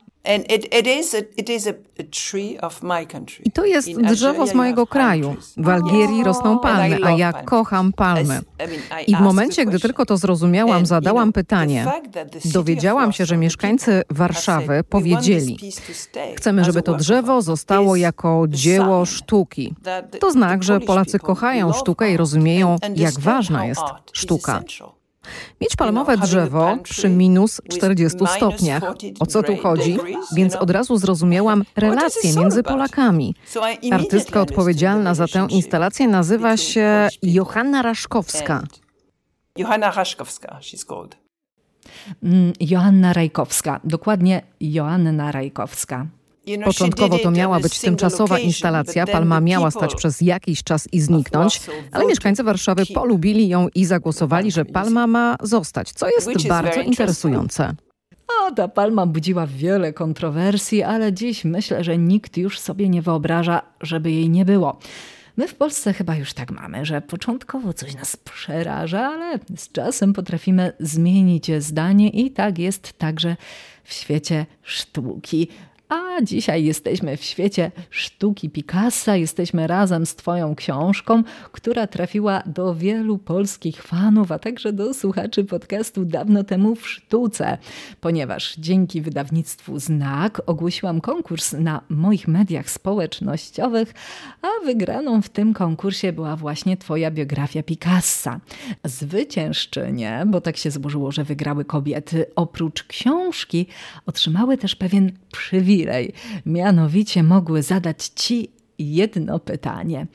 I 3.44 3.50
to 3.50 3.64
jest 3.64 3.88
drzewo 4.02 4.46
z 4.46 4.54
mojego 4.54 4.86
kraju. 4.86 5.36
W 5.56 5.68
Algierii 5.68 6.24
rosną 6.24 6.58
palmy, 6.58 6.98
a 7.04 7.10
ja 7.10 7.32
kocham 7.32 7.92
palmy. 7.92 8.40
I 9.06 9.16
w 9.16 9.20
momencie, 9.20 9.66
gdy 9.66 9.80
tylko 9.80 10.06
to 10.06 10.16
zrozumiałam, 10.16 10.86
zadałam 10.86 11.32
pytanie. 11.32 11.86
Dowiedziałam 12.44 13.12
się, 13.12 13.26
że 13.26 13.36
mieszkańcy 13.36 14.02
Warszawy 14.10 14.84
powiedzieli: 14.84 15.58
Chcemy, 16.36 16.64
żeby 16.64 16.82
to 16.82 16.94
drzewo 16.94 17.42
zostało 17.42 17.96
jako 17.96 18.44
dzieło 18.48 19.04
sztuki. 19.06 19.74
To 20.20 20.30
znak, 20.30 20.62
że 20.62 20.80
Polacy 20.80 21.18
kochają 21.18 21.72
sztukę 21.72 22.12
i 22.12 22.16
rozumieją, 22.16 22.76
jak 22.96 23.20
ważna 23.20 23.66
jest 23.66 23.82
sztuka. 24.12 24.62
Mieć 25.60 25.76
palmowe 25.76 26.16
drzewo 26.16 26.76
przy 26.82 27.08
minus 27.08 27.60
40 27.68 28.18
stopniach. 28.36 28.82
O 29.20 29.26
co 29.26 29.42
tu 29.42 29.56
chodzi? 29.56 29.98
Więc 30.36 30.56
od 30.56 30.70
razu 30.70 30.96
zrozumiałam 30.96 31.64
relacje 31.76 32.34
między 32.34 32.62
Polakami. 32.62 33.34
Artystka 33.92 34.40
odpowiedzialna 34.40 35.14
za 35.14 35.28
tę 35.28 35.46
instalację 35.50 36.08
nazywa 36.08 36.56
się 36.56 37.08
Johanna 37.22 37.82
Raszkowska. 37.82 38.62
Johanna 39.56 39.90
Raszkowska, 39.90 40.58
she's 40.60 40.86
called. 40.86 41.16
Mm, 42.22 42.52
Joanna 42.60 43.12
Rajkowska, 43.12 43.80
dokładnie 43.84 44.42
Joanna 44.60 45.32
Rajkowska. 45.32 46.06
Początkowo 46.64 47.18
to 47.18 47.30
miała 47.30 47.60
być 47.60 47.80
tymczasowa 47.80 48.38
instalacja, 48.38 49.06
palma 49.06 49.40
miała 49.40 49.70
stać 49.70 49.94
przez 49.94 50.20
jakiś 50.20 50.62
czas 50.62 50.88
i 50.92 51.00
zniknąć, 51.00 51.60
ale 51.92 52.06
mieszkańcy 52.06 52.42
Warszawy 52.42 52.86
polubili 52.94 53.48
ją 53.48 53.68
i 53.74 53.84
zagłosowali, 53.84 54.52
że 54.52 54.64
palma 54.64 55.06
ma 55.06 55.36
zostać, 55.42 55.92
co 55.92 56.08
jest 56.08 56.48
bardzo 56.48 56.80
interesujące. 56.80 57.74
O, 58.42 58.50
ta 58.50 58.68
palma 58.68 59.06
budziła 59.06 59.46
wiele 59.46 59.92
kontrowersji, 59.92 60.82
ale 60.82 61.12
dziś 61.12 61.44
myślę, 61.44 61.84
że 61.84 61.98
nikt 61.98 62.36
już 62.36 62.58
sobie 62.58 62.88
nie 62.88 63.02
wyobraża, 63.02 63.62
żeby 63.80 64.10
jej 64.10 64.30
nie 64.30 64.44
było. 64.44 64.78
My 65.36 65.48
w 65.48 65.54
Polsce 65.54 65.92
chyba 65.92 66.16
już 66.16 66.32
tak 66.32 66.50
mamy, 66.50 66.84
że 66.84 67.00
początkowo 67.00 67.72
coś 67.72 67.94
nas 67.94 68.16
przeraża, 68.16 69.06
ale 69.06 69.38
z 69.56 69.72
czasem 69.72 70.12
potrafimy 70.12 70.72
zmienić 70.80 71.50
zdanie 71.58 72.08
i 72.08 72.30
tak 72.30 72.58
jest 72.58 72.92
także 72.92 73.36
w 73.84 73.92
świecie 73.92 74.46
sztuki. 74.62 75.48
A 75.88 76.22
dzisiaj 76.22 76.64
jesteśmy 76.64 77.16
w 77.16 77.24
świecie 77.24 77.70
sztuki 77.90 78.50
Picassa, 78.50 79.16
jesteśmy 79.16 79.66
razem 79.66 80.06
z 80.06 80.14
Twoją 80.14 80.54
książką, 80.54 81.22
która 81.52 81.86
trafiła 81.86 82.42
do 82.46 82.74
wielu 82.74 83.18
polskich 83.18 83.82
fanów, 83.82 84.32
a 84.32 84.38
także 84.38 84.72
do 84.72 84.94
słuchaczy 84.94 85.44
podcastu 85.44 86.04
dawno 86.04 86.44
temu 86.44 86.74
w 86.74 86.88
sztuce, 86.88 87.58
ponieważ 88.00 88.56
dzięki 88.58 89.02
wydawnictwu 89.02 89.78
Znak 89.78 90.42
ogłosiłam 90.46 91.00
konkurs 91.00 91.52
na 91.52 91.80
moich 91.88 92.28
mediach 92.28 92.70
społecznościowych, 92.70 93.94
a 94.42 94.64
wygraną 94.64 95.22
w 95.22 95.28
tym 95.28 95.54
konkursie 95.54 96.12
była 96.12 96.36
właśnie 96.36 96.76
Twoja 96.76 97.10
biografia 97.10 97.62
Picassa. 97.62 98.40
Zwyciężczynie, 98.84 100.24
bo 100.26 100.40
tak 100.40 100.56
się 100.56 100.70
złożyło, 100.70 101.12
że 101.12 101.24
wygrały 101.24 101.64
kobiety, 101.64 102.26
oprócz 102.36 102.82
książki, 102.84 103.66
otrzymały 104.06 104.58
też 104.58 104.76
pewien 104.76 105.12
przywilej 105.32 105.75
Mianowicie 106.46 107.22
mogły 107.22 107.62
zadać 107.62 108.06
ci 108.06 108.50
jedno 108.78 109.38
pytanie. 109.38 110.06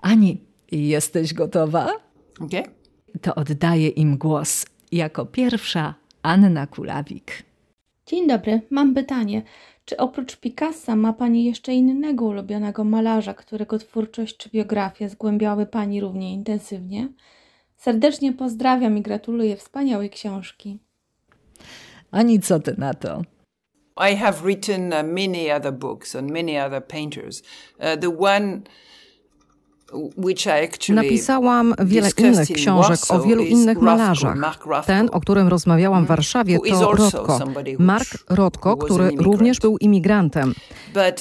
Ani, 0.00 0.40
jesteś 0.72 1.34
gotowa? 1.34 1.92
Okay. 2.40 2.62
To 3.20 3.34
oddaję 3.34 3.88
im 3.88 4.18
głos. 4.18 4.66
Jako 4.92 5.26
pierwsza 5.26 5.94
Anna 6.22 6.66
Kulawik. 6.66 7.42
Dzień 8.06 8.28
dobry, 8.28 8.60
mam 8.70 8.94
pytanie. 8.94 9.42
Czy 9.84 9.96
oprócz 9.96 10.36
Picassa 10.36 10.96
ma 10.96 11.12
Pani 11.12 11.44
jeszcze 11.44 11.74
innego 11.74 12.24
ulubionego 12.24 12.84
malarza, 12.84 13.34
którego 13.34 13.78
twórczość 13.78 14.36
czy 14.36 14.50
biografia 14.50 15.08
zgłębiały 15.08 15.66
Pani 15.66 16.00
równie 16.00 16.34
intensywnie? 16.34 17.08
Serdecznie 17.76 18.32
pozdrawiam 18.32 18.98
i 18.98 19.02
gratuluję 19.02 19.56
wspaniałej 19.56 20.10
książki. 20.10 20.78
Ani 22.10 22.40
co 22.40 22.60
ty 22.60 22.74
na 22.78 22.94
to? 22.94 23.22
I 23.96 24.14
have 24.14 24.44
written 24.44 24.92
uh, 24.92 25.02
many 25.02 25.50
other 25.50 25.70
books 25.70 26.14
on 26.14 26.32
many 26.32 26.56
other 26.58 26.80
painters. 26.80 27.42
Uh, 27.80 27.96
the 27.96 28.10
one 28.10 28.66
Napisałam 30.88 31.74
wiele 31.84 32.08
innych 32.18 32.48
książek 32.48 32.98
o 33.08 33.20
wielu 33.20 33.42
innych 33.42 33.78
malarzach. 33.78 34.58
Ten, 34.86 35.08
o 35.12 35.20
którym 35.20 35.48
rozmawiałam 35.48 36.04
w 36.04 36.08
Warszawie, 36.08 36.58
to 36.70 36.92
Rothko. 36.92 37.38
Mark 37.78 38.08
Rothko, 38.28 38.76
który 38.76 39.10
również 39.18 39.60
był 39.60 39.78
imigrantem. 39.78 40.54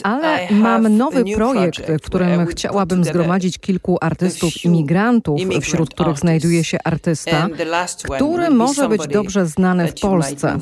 Ale 0.03 0.47
mam 0.51 0.97
nowy 0.97 1.23
projekt, 1.35 1.91
w 1.91 2.05
którym 2.05 2.45
chciałabym 2.45 3.03
zgromadzić 3.03 3.57
kilku 3.57 3.97
artystów 4.01 4.65
imigrantów, 4.65 5.41
wśród 5.61 5.89
których 5.89 6.19
znajduje 6.19 6.63
się 6.63 6.77
artysta, 6.83 7.47
który 8.15 8.49
może 8.49 8.89
być 8.89 9.07
dobrze 9.07 9.45
znany 9.45 9.87
w 9.87 9.99
Polsce. 9.99 10.57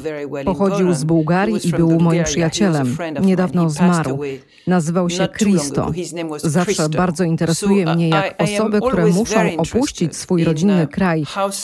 Pochodził 0.46 0.94
z 0.94 1.04
Bułgarii 1.04 1.68
i 1.68 1.72
był 1.72 2.00
moim 2.00 2.24
przyjacielem. 2.24 2.98
Niedawno 3.22 3.70
zmarł. 3.70 4.20
Nazywał 4.68 5.10
się 5.10 5.28
Christo. 5.28 5.92
Zawsze 6.38 6.90
bardzo 6.90 7.24
interesuje 7.24 7.86
mnie, 7.86 7.93
jak 8.00 8.36
osoby, 8.42 8.80
które 8.88 9.06
muszą 9.06 9.58
opuścić 9.58 10.16
swój 10.16 10.44
rodzinny 10.44 10.88
kraj, 10.88 11.24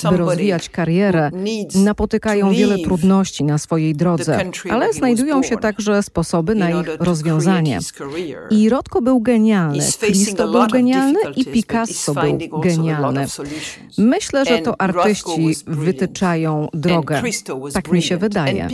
by 0.09 0.17
rozwijać 0.17 0.69
karierę, 0.69 1.31
napotykają 1.75 2.51
wiele 2.51 2.79
trudności 2.79 3.43
na 3.43 3.57
swojej 3.57 3.95
drodze, 3.95 4.45
ale 4.71 4.93
znajdują 4.93 5.43
się 5.43 5.57
także 5.57 6.03
sposoby 6.03 6.55
na 6.55 6.69
ich 6.69 6.87
rozwiązanie. 6.99 7.79
I 8.49 8.69
Rodko 8.69 9.01
był 9.01 9.19
genialny, 9.21 9.83
Christo 9.99 10.51
był 10.51 10.67
genialny 10.67 11.19
i 11.35 11.45
Picasso 11.45 12.13
był 12.13 12.59
genialny. 12.61 13.25
Myślę, 13.97 14.45
że 14.45 14.59
to 14.59 14.81
artyści 14.81 15.55
wytyczają 15.67 16.67
drogę. 16.73 17.21
Tak 17.73 17.91
mi 17.91 18.01
się 18.01 18.17
wydaje. 18.17 18.67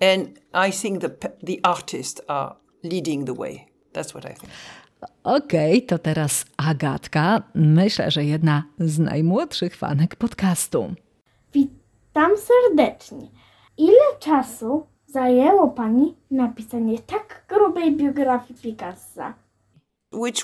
And 0.00 0.38
I 0.52 0.70
think 0.70 1.00
the, 1.00 1.10
the 1.42 1.58
artists 1.62 2.20
are 2.28 2.56
leading 2.82 3.24
the 3.24 3.34
way. 3.34 3.66
That's 3.92 4.10
what 4.10 4.24
I 4.24 4.34
think. 4.34 4.52
Okej, 5.26 5.76
okay, 5.76 5.86
to 5.86 5.98
teraz 5.98 6.44
Agatka. 6.56 7.42
Myślę, 7.54 8.10
że 8.10 8.24
jedna 8.24 8.62
z 8.78 8.98
najmłodszych 8.98 9.76
fanek 9.76 10.16
podcastu. 10.16 10.94
Witam 11.54 12.30
serdecznie. 12.36 13.28
Ile 13.78 14.18
czasu 14.20 14.86
zajęło 15.06 15.68
Pani 15.68 16.14
napisanie 16.30 16.98
tak 16.98 17.44
grubej 17.48 17.96
biografii 17.96 18.60
Picassa? 18.62 19.34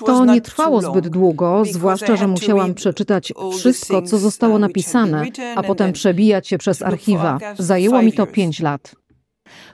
To 0.05 0.25
nie 0.25 0.41
trwało 0.41 0.81
zbyt 0.81 1.07
długo, 1.07 1.63
zwłaszcza, 1.65 2.15
że 2.15 2.27
musiałam 2.27 2.73
przeczytać 2.73 3.33
wszystko, 3.57 4.01
co 4.01 4.17
zostało 4.17 4.59
napisane, 4.59 5.25
a 5.55 5.63
potem 5.63 5.93
przebijać 5.93 6.47
się 6.47 6.57
przez 6.57 6.81
archiwa. 6.81 7.37
Zajęło 7.57 8.01
mi 8.01 8.13
to 8.13 8.27
pięć 8.27 8.59
lat. 8.59 8.95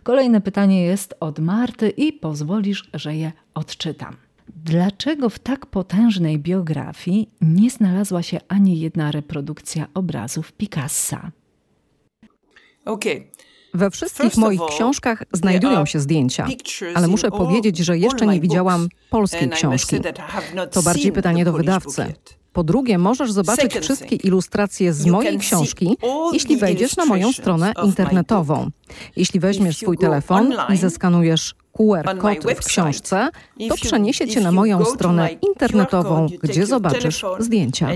Kolejne 0.03 0.41
pytanie 0.41 0.83
jest 0.85 1.15
od 1.19 1.39
Marty 1.39 1.89
i 1.89 2.13
pozwolisz, 2.13 2.89
że 2.93 3.15
je 3.15 3.31
odczytam. 3.53 4.28
Dlaczego 4.63 5.29
w 5.29 5.39
tak 5.39 5.65
potężnej 5.65 6.39
biografii 6.39 7.29
nie 7.41 7.69
znalazła 7.69 8.23
się 8.23 8.39
ani 8.47 8.79
jedna 8.79 9.11
reprodukcja 9.11 9.87
obrazów 9.93 10.51
Picassa? 10.51 11.31
Okay. 12.85 13.27
We 13.73 13.91
wszystkich 13.91 14.37
moich 14.37 14.61
książkach 14.69 15.23
znajdują 15.33 15.85
się 15.85 15.99
zdjęcia, 15.99 16.47
ale 16.95 17.07
muszę 17.07 17.31
powiedzieć, 17.31 17.77
że 17.77 17.97
jeszcze 17.97 18.27
nie 18.27 18.39
widziałam 18.39 18.87
polskiej 19.09 19.49
książki. 19.49 19.97
To 20.71 20.81
bardziej 20.81 21.11
pytanie 21.11 21.45
do 21.45 21.53
wydawcy. 21.53 22.13
Po 22.53 22.63
drugie, 22.63 22.97
możesz 22.97 23.31
zobaczyć 23.31 23.79
wszystkie 23.79 24.15
ilustracje 24.15 24.93
z 24.93 25.05
mojej 25.05 25.37
książki, 25.37 25.97
jeśli 26.33 26.57
wejdziesz 26.57 26.97
na 26.97 27.05
moją 27.05 27.33
stronę 27.33 27.73
internetową. 27.85 28.69
Jeśli 29.15 29.39
weźmiesz 29.39 29.77
swój 29.77 29.97
telefon 29.97 30.53
i 30.73 30.77
zeskanujesz 30.77 31.55
QR-kod 31.79 32.53
w 32.55 32.65
książce, 32.65 33.29
to 33.69 33.75
przeniesie 33.75 34.27
cię 34.27 34.41
na 34.41 34.51
moją 34.51 34.85
stronę 34.85 35.29
internetową, 35.31 36.27
gdzie 36.43 36.65
zobaczysz 36.65 37.25
zdjęcia. 37.39 37.87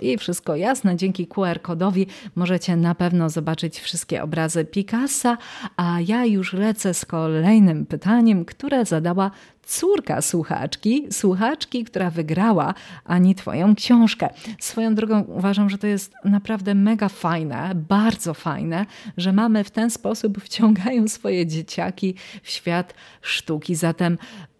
I 0.00 0.18
wszystko 0.18 0.56
jasne, 0.56 0.96
dzięki 0.96 1.26
QR-kodowi 1.26 2.06
możecie 2.36 2.76
na 2.76 2.94
pewno 2.94 3.30
zobaczyć 3.30 3.80
wszystkie 3.80 4.22
obrazy 4.22 4.64
Picassa, 4.64 5.38
a 5.76 6.00
ja 6.06 6.24
już 6.24 6.52
lecę 6.52 6.94
z 6.94 7.04
kolejnym 7.04 7.86
pytaniem, 7.86 8.44
które 8.44 8.84
zadała 8.84 9.30
córka 9.68 10.22
słuchaczki, 10.22 11.06
słuchaczki, 11.10 11.84
która 11.84 12.10
wygrała 12.10 12.74
Ani 13.04 13.34
Twoją 13.34 13.74
książkę. 13.74 14.28
Swoją 14.60 14.94
drogą 14.94 15.20
uważam, 15.20 15.70
że 15.70 15.78
to 15.78 15.86
jest 15.86 16.12
naprawdę 16.24 16.74
mega 16.74 17.08
fajne, 17.08 17.72
bardzo 17.74 18.34
fajne, 18.34 18.86
że 19.16 19.32
mamy 19.32 19.64
w 19.64 19.70
ten 19.70 19.90
sposób 19.90 20.38
wciągają 20.44 21.08
swoje 21.08 21.46
dzieciaki 21.46 22.07
w 22.42 22.50
świat 22.50 22.94
sztuki. 23.22 23.74
Zatem 23.74 24.18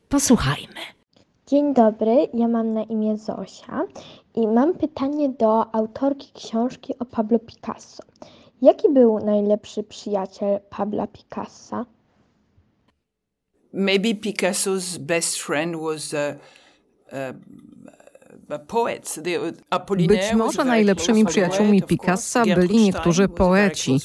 posłuchajmy. 0.08 0.80
Dzień 1.46 1.74
dobry, 1.74 2.28
ja 2.34 2.48
mam 2.48 2.74
na 2.74 2.82
imię 2.82 3.16
Zosia 3.16 3.84
i 4.34 4.46
mam 4.46 4.74
pytanie 4.74 5.28
do 5.28 5.74
autorki 5.74 6.32
książki 6.32 6.98
o 6.98 7.04
Pablo 7.04 7.38
Picasso. 7.38 8.02
Jaki 8.62 8.88
był 8.92 9.18
najlepszy 9.18 9.82
przyjaciel 9.82 10.60
Pabla 10.70 11.06
Picassa? 11.06 11.84
maybe 13.72 14.14
Picasso's 14.14 14.98
best 14.98 15.40
friend 15.40 15.76
was 15.76 16.14
uh, 16.14 16.36
uh, 17.12 17.32
Być 20.08 20.34
może 20.34 20.64
najlepszymi 20.64 21.24
przyjaciółmi 21.24 21.82
Picassa 21.82 22.44
byli 22.54 22.76
niektórzy 22.84 23.28
poeci. 23.28 24.00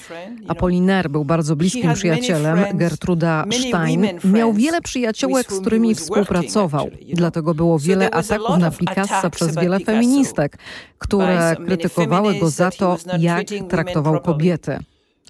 Apollinaire 0.47 1.09
był 1.09 1.25
bardzo 1.25 1.55
bliskim 1.55 1.93
przyjacielem. 1.93 2.77
Gertruda 2.77 3.45
Stein 3.51 4.07
miał 4.23 4.53
wiele 4.53 4.81
przyjaciółek, 4.81 5.53
z 5.53 5.59
którymi 5.59 5.95
współpracował. 5.95 6.89
Dlatego 7.13 7.53
było 7.53 7.79
wiele 7.79 8.11
ataków 8.11 8.57
na 8.57 8.71
Picassa 8.71 9.29
przez 9.29 9.55
wiele 9.55 9.79
feministek, 9.79 10.57
które 10.97 11.55
krytykowały 11.65 12.35
go 12.35 12.49
za 12.49 12.71
to, 12.71 12.97
jak 13.19 13.47
traktował 13.69 14.21
kobiety. 14.21 14.79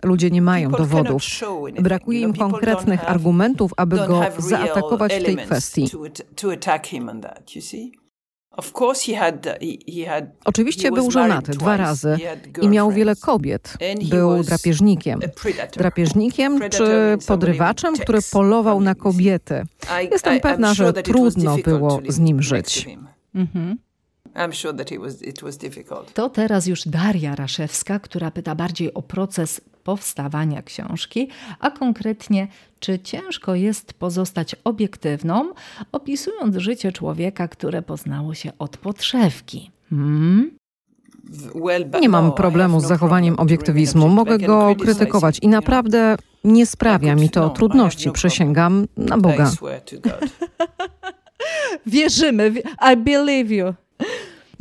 Ludzie 0.03 0.31
nie 0.31 0.41
mają 0.41 0.71
dowodów. 0.71 1.23
Brakuje 1.79 2.21
im 2.21 2.33
konkretnych 2.33 3.09
argumentów, 3.09 3.71
aby 3.77 3.95
go 3.95 4.21
zaatakować 4.37 5.13
w 5.13 5.23
tej 5.23 5.37
kwestii. 5.37 5.89
Oczywiście 10.45 10.91
był 10.91 11.11
żonaty 11.11 11.51
dwa 11.51 11.77
razy 11.77 12.17
i 12.61 12.67
miał 12.67 12.91
wiele 12.91 13.15
kobiet. 13.15 13.73
Był 14.09 14.43
drapieżnikiem. 14.43 15.19
Drapieżnikiem 15.77 16.59
czy 16.69 17.17
podrywaczem, 17.27 17.95
który 17.97 18.19
polował 18.31 18.81
na 18.81 18.95
kobiety. 18.95 19.63
Jestem 20.11 20.39
pewna, 20.39 20.73
że 20.73 20.93
trudno 20.93 21.57
było 21.57 22.01
z 22.07 22.19
nim 22.19 22.41
żyć. 22.41 22.87
Mhm. 23.35 23.77
To 26.13 26.29
teraz 26.29 26.67
już 26.67 26.87
Daria 26.87 27.35
Raszewska, 27.35 27.99
która 27.99 28.31
pyta 28.31 28.55
bardziej 28.55 28.93
o 28.93 29.01
proces 29.01 29.61
powstawania 29.83 30.61
książki, 30.61 31.29
a 31.59 31.71
konkretnie, 31.71 32.47
czy 32.79 32.99
ciężko 32.99 33.55
jest 33.55 33.93
pozostać 33.93 34.55
obiektywną, 34.63 35.53
opisując 35.91 36.57
życie 36.57 36.91
człowieka, 36.91 37.47
które 37.47 37.81
poznało 37.81 38.33
się 38.33 38.51
od 38.59 38.77
podszewki. 38.77 39.71
Hmm? 39.89 40.51
Nie 42.01 42.09
mam 42.09 42.31
problemu 42.31 42.79
z 42.79 42.85
zachowaniem 42.85 43.39
obiektywizmu. 43.39 44.09
Mogę 44.09 44.39
go 44.39 44.75
krytykować 44.75 45.39
i 45.41 45.47
naprawdę 45.47 46.15
nie 46.43 46.65
sprawia 46.65 47.15
mi 47.15 47.29
to 47.29 47.49
trudności. 47.49 48.11
Przysięgam 48.11 48.87
na 48.97 49.17
Boga. 49.17 49.51
Wierzymy. 51.85 52.53
I 52.93 52.97
believe 52.97 53.51
you. 53.51 53.73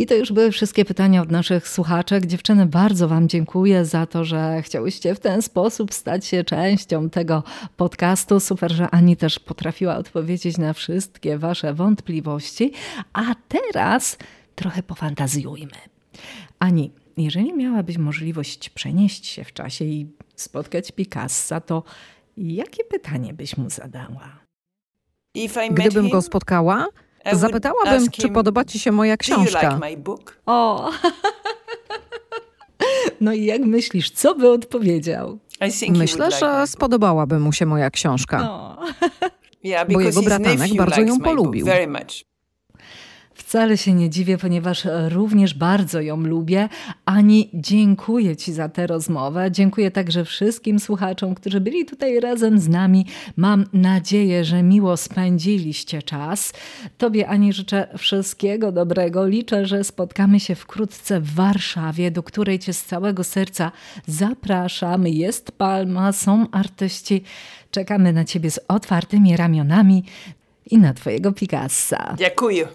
I 0.02 0.06
to 0.06 0.14
już 0.14 0.32
były 0.32 0.50
wszystkie 0.50 0.84
pytania 0.84 1.22
od 1.22 1.30
naszych 1.30 1.68
słuchaczek. 1.68 2.26
Dziewczyny, 2.26 2.66
bardzo 2.66 3.08
Wam 3.08 3.28
dziękuję 3.28 3.84
za 3.84 4.06
to, 4.06 4.24
że 4.24 4.62
chciałyście 4.62 5.14
w 5.14 5.20
ten 5.20 5.42
sposób 5.42 5.94
stać 5.94 6.26
się 6.26 6.44
częścią 6.44 7.10
tego 7.10 7.42
podcastu. 7.76 8.40
Super, 8.40 8.72
że 8.72 8.90
Ani 8.90 9.16
też 9.16 9.38
potrafiła 9.38 9.96
odpowiedzieć 9.96 10.58
na 10.58 10.72
wszystkie 10.72 11.38
Wasze 11.38 11.74
wątpliwości. 11.74 12.72
A 13.12 13.34
teraz 13.48 14.18
trochę 14.54 14.82
pofantazjujmy. 14.82 15.78
Ani, 16.58 16.90
jeżeli 17.16 17.52
miałabyś 17.52 17.98
możliwość 17.98 18.70
przenieść 18.70 19.26
się 19.26 19.44
w 19.44 19.52
czasie 19.52 19.84
i 19.84 20.06
spotkać 20.36 20.92
Picassa, 20.92 21.60
to 21.60 21.82
jakie 22.36 22.84
pytanie 22.84 23.34
byś 23.34 23.56
mu 23.56 23.70
zadała? 23.70 24.38
Gdybym 25.70 26.08
go 26.08 26.22
spotkała, 26.22 26.86
Zapytałabym, 27.32 27.92
czy 28.10 28.28
podoba 28.28 28.64
ci 28.64 28.78
się 28.78 28.92
moja 28.92 29.16
książka. 29.16 29.60
O! 30.46 30.90
No 33.20 33.32
i 33.32 33.44
jak 33.44 33.60
myślisz, 33.62 34.10
co 34.10 34.34
by 34.34 34.50
odpowiedział? 34.50 35.38
Myślę, 35.98 36.30
że 36.40 36.66
spodobałaby 36.66 37.38
mu 37.38 37.52
się 37.52 37.66
moja 37.66 37.90
książka. 37.90 38.38
No. 38.38 38.78
Bo 39.94 40.00
jego 40.00 40.22
bratanek 40.22 40.68
bardzo 40.76 41.00
ją 41.00 41.06
polubił. 41.36 41.66
Wcale 43.52 43.76
się 43.76 43.92
nie 43.92 44.10
dziwię, 44.10 44.38
ponieważ 44.38 44.86
również 45.08 45.54
bardzo 45.54 46.00
ją 46.00 46.16
lubię. 46.16 46.68
Ani 47.04 47.50
dziękuję 47.54 48.36
Ci 48.36 48.52
za 48.52 48.68
tę 48.68 48.86
rozmowę. 48.86 49.50
Dziękuję 49.50 49.90
także 49.90 50.24
wszystkim 50.24 50.80
słuchaczom, 50.80 51.34
którzy 51.34 51.60
byli 51.60 51.84
tutaj 51.84 52.20
razem 52.20 52.58
z 52.58 52.68
nami. 52.68 53.06
Mam 53.36 53.64
nadzieję, 53.72 54.44
że 54.44 54.62
miło 54.62 54.96
spędziliście 54.96 56.02
czas. 56.02 56.52
Tobie, 56.98 57.28
Ani, 57.28 57.52
życzę 57.52 57.88
wszystkiego 57.98 58.72
dobrego. 58.72 59.26
Liczę, 59.26 59.66
że 59.66 59.84
spotkamy 59.84 60.40
się 60.40 60.54
wkrótce 60.54 61.20
w 61.20 61.34
Warszawie, 61.34 62.10
do 62.10 62.22
której 62.22 62.58
Cię 62.58 62.72
z 62.72 62.84
całego 62.84 63.24
serca 63.24 63.72
zapraszamy. 64.06 65.10
Jest 65.10 65.52
Palma, 65.52 66.12
są 66.12 66.46
artyści. 66.52 67.22
Czekamy 67.70 68.12
na 68.12 68.24
Ciebie 68.24 68.50
z 68.50 68.60
otwartymi 68.68 69.36
ramionami 69.36 70.04
i 70.70 70.78
na 70.78 70.94
Twojego 70.94 71.32
Picassa. 71.32 72.14
Dziękuję. 72.18 72.68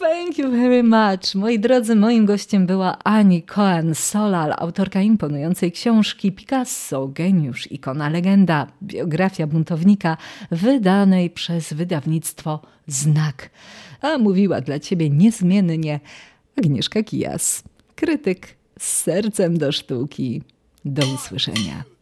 Thank 0.00 0.38
you 0.38 0.50
very 0.50 0.82
much. 0.82 1.34
Moi 1.34 1.58
drodzy, 1.58 1.96
moim 1.96 2.26
gościem 2.26 2.66
była 2.66 2.98
Ani 3.04 3.42
Cohen-Solal, 3.42 4.54
autorka 4.58 5.02
imponującej 5.02 5.72
książki 5.72 6.32
Picasso, 6.32 7.08
geniusz, 7.08 7.72
ikona, 7.72 8.08
legenda, 8.08 8.66
biografia 8.82 9.46
buntownika, 9.46 10.16
wydanej 10.50 11.30
przez 11.30 11.72
wydawnictwo 11.72 12.60
Znak. 12.86 13.50
A 14.00 14.18
mówiła 14.18 14.60
dla 14.60 14.78
ciebie 14.78 15.10
niezmiennie 15.10 16.00
Agnieszka 16.58 17.02
Kijas, 17.02 17.62
krytyk 17.94 18.56
z 18.78 19.02
sercem 19.02 19.58
do 19.58 19.72
sztuki. 19.72 20.42
Do 20.84 21.02
usłyszenia. 21.14 21.99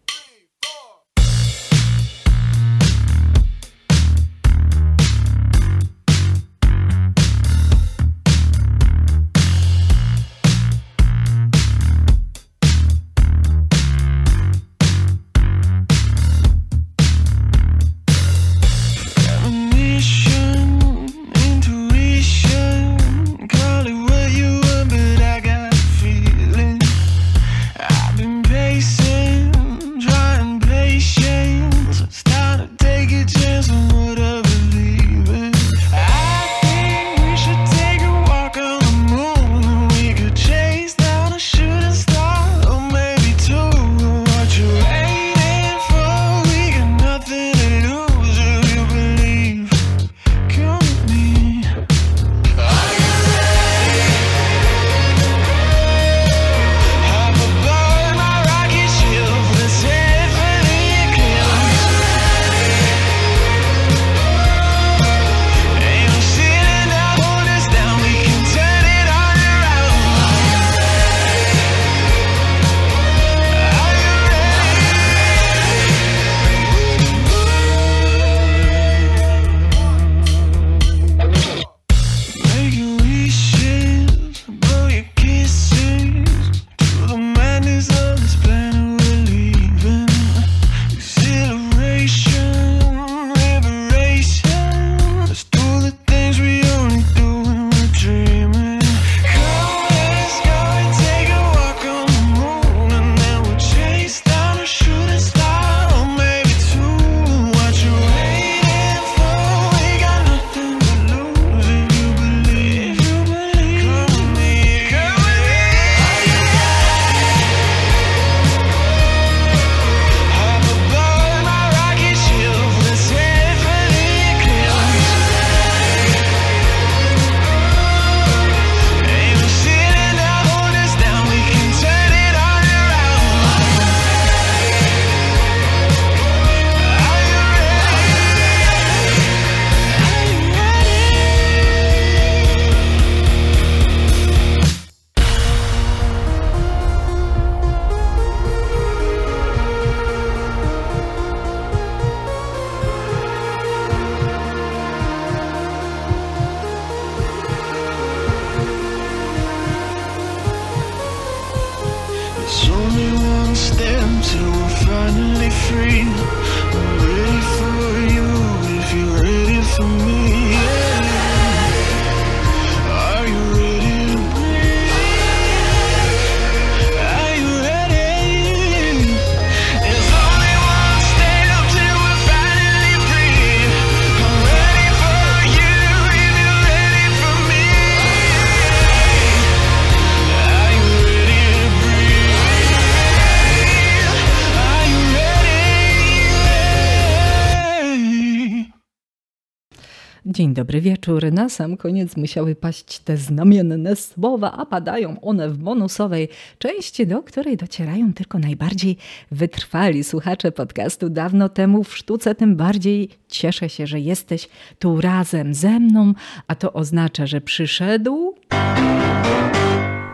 Dobry 200.59 200.81
wieczór. 200.81 201.33
Na 201.33 201.49
sam 201.49 201.77
koniec 201.77 202.17
musiały 202.17 202.55
paść 202.55 202.99
te 202.99 203.17
znamienne 203.17 203.97
słowa, 203.97 204.53
a 204.53 204.67
padają 204.67 205.21
one 205.21 205.49
w 205.49 205.57
bonusowej 205.57 206.29
części, 206.59 207.07
do 207.07 207.23
której 207.23 207.57
docierają 207.57 208.13
tylko 208.13 208.39
najbardziej 208.39 208.97
wytrwali 209.31 210.05
słuchacze 210.05 210.53
podcastu 210.53 211.11
dawno 211.11 211.49
temu 211.49 211.85
w 211.85 211.97
sztuce. 211.97 212.35
Tym 212.35 212.57
bardziej 212.57 213.09
cieszę 213.29 213.69
się, 213.69 213.87
że 213.87 214.01
jesteś 214.01 214.49
tu 214.79 215.01
razem 215.01 215.55
ze 215.55 215.81
mną, 215.81 216.15
a 216.47 216.55
to 216.55 216.73
oznacza, 216.73 217.27
że 217.27 217.41
przyszedł. 217.41 218.35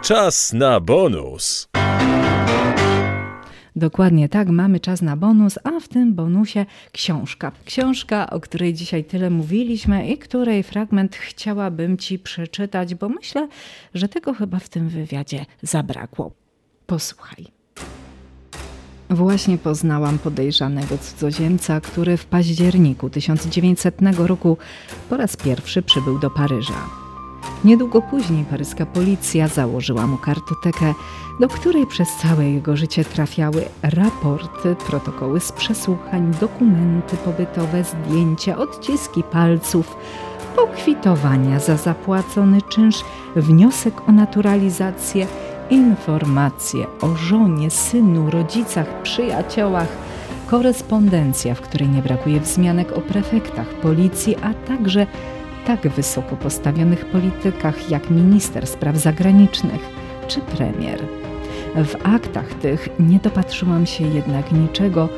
Czas 0.02 0.52
na 0.52 0.80
bonus. 0.80 1.68
Dokładnie 3.76 4.28
tak, 4.28 4.48
mamy 4.48 4.80
czas 4.80 5.02
na 5.02 5.16
bonus, 5.16 5.58
a 5.64 5.80
w 5.80 5.88
tym 5.88 6.14
bonusie 6.14 6.66
książka. 6.92 7.52
Książka, 7.64 8.30
o 8.30 8.40
której 8.40 8.74
dzisiaj 8.74 9.04
tyle 9.04 9.30
mówiliśmy 9.30 10.08
i 10.08 10.18
której 10.18 10.62
fragment 10.62 11.16
chciałabym 11.16 11.98
Ci 11.98 12.18
przeczytać, 12.18 12.94
bo 12.94 13.08
myślę, 13.08 13.48
że 13.94 14.08
tego 14.08 14.34
chyba 14.34 14.58
w 14.58 14.68
tym 14.68 14.88
wywiadzie 14.88 15.46
zabrakło. 15.62 16.32
Posłuchaj. 16.86 17.46
Właśnie 19.10 19.58
poznałam 19.58 20.18
podejrzanego 20.18 20.98
cudzoziemca, 20.98 21.80
który 21.80 22.16
w 22.16 22.26
październiku 22.26 23.10
1900 23.10 24.00
roku 24.18 24.56
po 25.10 25.16
raz 25.16 25.36
pierwszy 25.36 25.82
przybył 25.82 26.18
do 26.18 26.30
Paryża. 26.30 27.03
Niedługo 27.64 28.02
później 28.02 28.44
paryska 28.44 28.86
policja 28.86 29.48
założyła 29.48 30.06
mu 30.06 30.16
kartotekę, 30.16 30.94
do 31.40 31.48
której 31.48 31.86
przez 31.86 32.08
całe 32.16 32.50
jego 32.50 32.76
życie 32.76 33.04
trafiały 33.04 33.64
raporty, 33.82 34.76
protokoły 34.86 35.40
z 35.40 35.52
przesłuchań, 35.52 36.34
dokumenty 36.40 37.16
pobytowe, 37.16 37.84
zdjęcia, 37.84 38.56
odciski 38.56 39.22
palców, 39.22 39.96
pokwitowania 40.56 41.60
za 41.60 41.76
zapłacony 41.76 42.62
czynsz, 42.62 43.04
wniosek 43.36 44.08
o 44.08 44.12
naturalizację, 44.12 45.26
informacje 45.70 46.86
o 47.00 47.16
żonie, 47.16 47.70
synu, 47.70 48.30
rodzicach, 48.30 49.02
przyjaciołach, 49.02 49.88
korespondencja, 50.46 51.54
w 51.54 51.60
której 51.60 51.88
nie 51.88 52.02
brakuje 52.02 52.40
wzmianek 52.40 52.92
o 52.92 53.00
prefektach 53.00 53.68
policji, 53.68 54.36
a 54.42 54.54
także 54.54 55.06
tak 55.66 55.88
wysoko 55.88 56.36
postawionych 56.36 57.04
politykach 57.04 57.90
jak 57.90 58.10
minister 58.10 58.66
spraw 58.66 58.96
zagranicznych 58.96 59.80
czy 60.28 60.40
premier. 60.40 61.00
W 61.74 61.94
aktach 62.02 62.54
tych 62.54 62.88
nie 63.00 63.18
dopatrzyłam 63.18 63.86
się 63.86 64.04
jednak 64.04 64.52
niczego, 64.52 65.08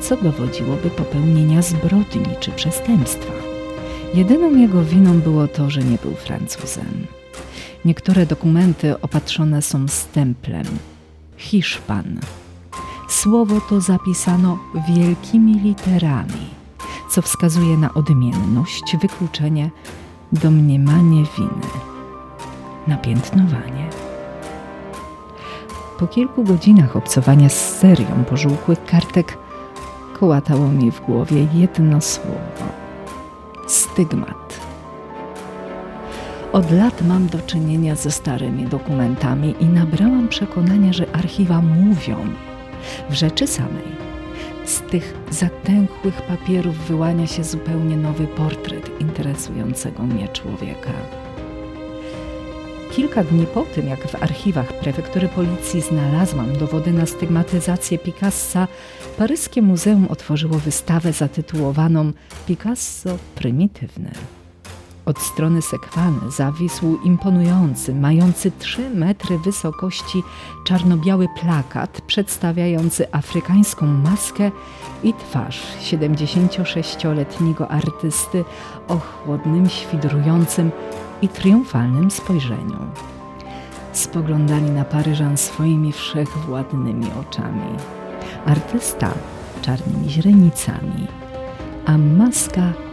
co 0.00 0.16
dowodziłoby 0.16 0.90
popełnienia 0.90 1.62
zbrodni 1.62 2.26
czy 2.40 2.50
przestępstwa. 2.50 3.32
Jedyną 4.14 4.56
jego 4.56 4.84
winą 4.84 5.20
było 5.20 5.48
to, 5.48 5.70
że 5.70 5.80
nie 5.80 5.98
był 6.02 6.14
Francuzem. 6.14 7.06
Niektóre 7.84 8.26
dokumenty 8.26 9.00
opatrzone 9.00 9.62
są 9.62 9.88
stemplem 9.88 10.66
Hiszpan. 11.36 12.20
Słowo 13.08 13.60
to 13.60 13.80
zapisano 13.80 14.58
wielkimi 14.88 15.60
literami 15.60 16.53
co 17.14 17.22
wskazuje 17.22 17.76
na 17.76 17.94
odmienność, 17.94 18.96
wykluczenie, 18.96 19.70
domniemanie 20.32 21.24
winy, 21.38 21.70
napiętnowanie. 22.86 23.88
Po 25.98 26.06
kilku 26.06 26.44
godzinach 26.44 26.96
obcowania 26.96 27.48
z 27.48 27.78
serią 27.78 28.24
pożółkłych 28.28 28.84
kartek 28.84 29.38
kołatało 30.20 30.68
mi 30.68 30.90
w 30.90 31.00
głowie 31.00 31.46
jedno 31.54 32.00
słowo 32.00 32.64
stygmat. 33.66 34.60
Od 36.52 36.70
lat 36.70 37.02
mam 37.02 37.26
do 37.26 37.38
czynienia 37.38 37.96
ze 37.96 38.10
starymi 38.10 38.64
dokumentami 38.64 39.54
i 39.60 39.64
nabrałam 39.64 40.28
przekonania, 40.28 40.92
że 40.92 41.06
archiwa 41.12 41.60
mówią 41.60 42.16
w 43.10 43.14
rzeczy 43.14 43.46
samej 43.46 44.03
z 44.64 44.80
tych 44.80 45.14
zatęchłych 45.30 46.22
papierów 46.22 46.76
wyłania 46.76 47.26
się 47.26 47.44
zupełnie 47.44 47.96
nowy 47.96 48.26
portret 48.26 49.00
interesującego 49.00 50.02
mnie 50.02 50.28
człowieka. 50.28 50.92
Kilka 52.92 53.24
dni 53.24 53.46
po 53.46 53.62
tym, 53.62 53.88
jak 53.88 54.08
w 54.08 54.22
archiwach 54.22 54.72
prefektury 54.80 55.28
policji 55.28 55.80
znalazłam 55.80 56.58
dowody 56.58 56.92
na 56.92 57.06
stygmatyzację 57.06 57.98
Picassa, 57.98 58.68
paryskie 59.18 59.62
muzeum 59.62 60.06
otworzyło 60.08 60.58
wystawę 60.58 61.12
zatytułowaną 61.12 62.12
Picasso 62.46 63.18
Prymitywny. 63.34 64.10
Od 65.06 65.18
strony 65.18 65.62
sekwany 65.62 66.30
zawisł 66.30 66.98
imponujący, 67.04 67.94
mający 67.94 68.52
3 68.58 68.90
metry 68.90 69.38
wysokości 69.38 70.22
czarno-biały 70.64 71.28
plakat 71.40 72.00
przedstawiający 72.00 73.12
afrykańską 73.12 73.86
maskę 73.86 74.50
i 75.02 75.14
twarz 75.14 75.62
76-letniego 75.82 77.68
artysty 77.68 78.44
o 78.88 78.98
chłodnym, 78.98 79.68
świdrującym 79.68 80.70
i 81.22 81.28
triumfalnym 81.28 82.10
spojrzeniu. 82.10 82.78
Spoglądali 83.92 84.70
na 84.70 84.84
Paryżan 84.84 85.36
swoimi 85.36 85.92
wszechwładnymi 85.92 87.06
oczami. 87.20 87.76
Artysta 88.46 89.14
czarnymi 89.62 90.10
źrenicami, 90.10 91.06
a 91.86 91.98
maska 91.98 92.83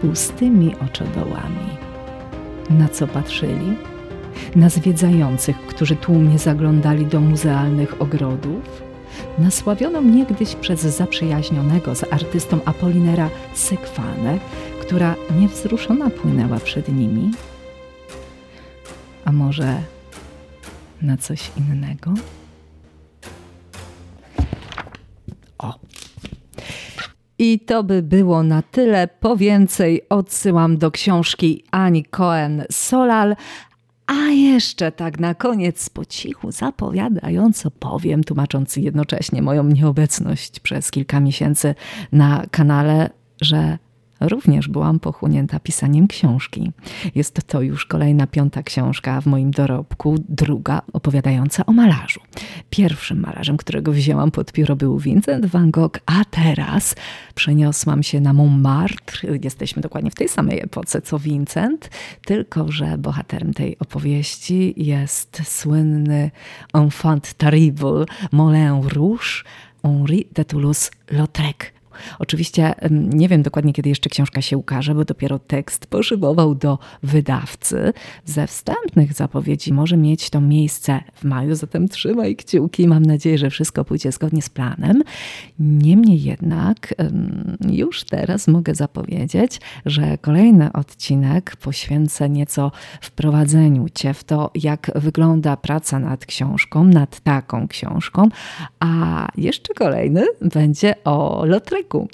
pustymi 0.00 0.74
oczodołami. 0.76 1.70
Na 2.70 2.88
co 2.88 3.06
patrzyli? 3.06 3.76
Na 4.56 4.68
zwiedzających, 4.68 5.56
którzy 5.66 5.96
tłumnie 5.96 6.38
zaglądali 6.38 7.06
do 7.06 7.20
muzealnych 7.20 8.02
ogrodów? 8.02 8.82
Na 9.38 9.50
sławioną 9.50 10.02
niegdyś 10.02 10.54
przez 10.54 10.80
zaprzyjaźnionego 10.80 11.94
z 11.94 12.12
artystą 12.12 12.60
Apolinera 12.64 13.30
Sekwanę, 13.54 14.38
która 14.80 15.14
niewzruszona 15.40 16.10
płynęła 16.10 16.58
przed 16.58 16.88
nimi? 16.88 17.30
A 19.24 19.32
może 19.32 19.82
na 21.02 21.16
coś 21.16 21.50
innego? 21.56 22.14
I 27.40 27.60
to 27.60 27.84
by 27.84 28.02
było 28.02 28.42
na 28.42 28.62
tyle. 28.62 29.08
Po 29.08 29.36
więcej 29.36 30.02
odsyłam 30.08 30.78
do 30.78 30.90
książki 30.90 31.64
Ani 31.70 32.04
Cohen 32.04 32.64
Solal. 32.70 33.36
A 34.06 34.28
jeszcze 34.30 34.92
tak 34.92 35.20
na 35.20 35.34
koniec 35.34 35.90
po 35.90 36.04
cichu 36.04 36.52
zapowiadająco 36.52 37.70
powiem, 37.70 38.24
tłumacząc 38.24 38.76
jednocześnie 38.76 39.42
moją 39.42 39.64
nieobecność 39.64 40.60
przez 40.60 40.90
kilka 40.90 41.20
miesięcy 41.20 41.74
na 42.12 42.46
kanale, 42.50 43.10
że 43.40 43.78
również 44.20 44.68
byłam 44.68 45.00
pochłonięta 45.00 45.60
pisaniem 45.60 46.06
książki. 46.06 46.72
Jest 47.14 47.46
to 47.46 47.62
już 47.62 47.86
kolejna 47.86 48.26
piąta 48.26 48.62
książka 48.62 49.20
w 49.20 49.26
moim 49.26 49.50
dorobku, 49.50 50.14
druga 50.28 50.82
opowiadająca 50.92 51.66
o 51.66 51.72
malarzu. 51.72 52.20
Pierwszym 52.70 53.20
malarzem, 53.20 53.56
którego 53.56 53.92
wzięłam 53.92 54.30
pod 54.30 54.52
pióro 54.52 54.76
był 54.76 54.98
Vincent 54.98 55.46
van 55.46 55.70
Gogh, 55.70 56.00
a 56.06 56.24
teraz 56.30 56.94
przeniosłam 57.34 58.02
się 58.02 58.20
na 58.20 58.32
Montmartre. 58.32 59.38
Jesteśmy 59.44 59.82
dokładnie 59.82 60.10
w 60.10 60.14
tej 60.14 60.28
samej 60.28 60.60
epoce 60.60 61.02
co 61.02 61.18
Vincent, 61.18 61.90
tylko 62.24 62.72
że 62.72 62.98
bohaterem 62.98 63.54
tej 63.54 63.78
opowieści 63.78 64.74
jest 64.76 65.42
słynny 65.44 66.30
enfant 66.74 67.34
terrible 67.34 68.04
Moulin 68.32 68.88
Rouge 68.88 69.44
Henri 69.82 70.26
de 70.32 70.44
Toulouse-Lautrec 70.44 71.79
Oczywiście 72.18 72.74
nie 72.90 73.28
wiem 73.28 73.42
dokładnie, 73.42 73.72
kiedy 73.72 73.88
jeszcze 73.88 74.10
książka 74.10 74.42
się 74.42 74.58
ukaże, 74.58 74.94
bo 74.94 75.04
dopiero 75.04 75.38
tekst 75.38 75.86
poszybował 75.86 76.54
do 76.54 76.78
wydawcy. 77.02 77.92
Ze 78.24 78.46
wstępnych 78.46 79.12
zapowiedzi 79.12 79.72
może 79.72 79.96
mieć 79.96 80.30
to 80.30 80.40
miejsce 80.40 81.00
w 81.14 81.24
maju, 81.24 81.54
zatem 81.54 81.88
trzymaj 81.88 82.36
kciuki. 82.36 82.88
Mam 82.88 83.06
nadzieję, 83.06 83.38
że 83.38 83.50
wszystko 83.50 83.84
pójdzie 83.84 84.12
zgodnie 84.12 84.42
z 84.42 84.48
planem. 84.50 85.02
Niemniej 85.58 86.22
jednak 86.22 86.94
już 87.70 88.04
teraz 88.04 88.48
mogę 88.48 88.74
zapowiedzieć, 88.74 89.60
że 89.86 90.18
kolejny 90.18 90.72
odcinek 90.72 91.56
poświęcę 91.56 92.30
nieco 92.30 92.72
wprowadzeniu 93.00 93.88
Cię 93.88 94.14
w 94.14 94.24
to, 94.24 94.50
jak 94.54 94.90
wygląda 94.94 95.56
praca 95.56 95.98
nad 95.98 96.26
książką, 96.26 96.84
nad 96.84 97.20
taką 97.20 97.68
książką, 97.68 98.28
a 98.80 99.28
jeszcze 99.36 99.74
kolejny 99.74 100.26
będzie 100.40 100.94
o 101.04 101.44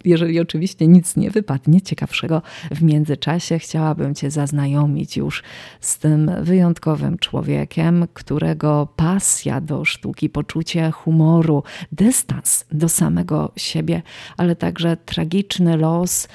Jeżeli 0.05 0.41
oczywiście 0.41 0.87
nic 0.87 1.17
nie 1.17 1.31
wypadnie 1.31 1.81
ciekawszego 1.81 2.43
w 2.71 2.83
międzyczasie, 2.83 3.59
chciałabym 3.59 4.15
Cię 4.15 4.31
zaznajomić 4.31 5.17
już 5.17 5.43
z 5.81 5.99
tym 5.99 6.31
wyjątkowym 6.43 7.19
człowiekiem, 7.19 8.07
którego 8.15 8.89
pasja 8.97 9.61
do 9.61 9.85
sztuki, 9.85 10.29
poczucie 10.29 10.91
humoru, 10.91 11.63
dystans 11.93 12.65
do 12.73 12.89
samego 12.89 13.53
siebie, 13.57 14.03
ale 14.37 14.57
także 14.57 14.97
tragiczny 14.97 15.77
los 15.77 16.29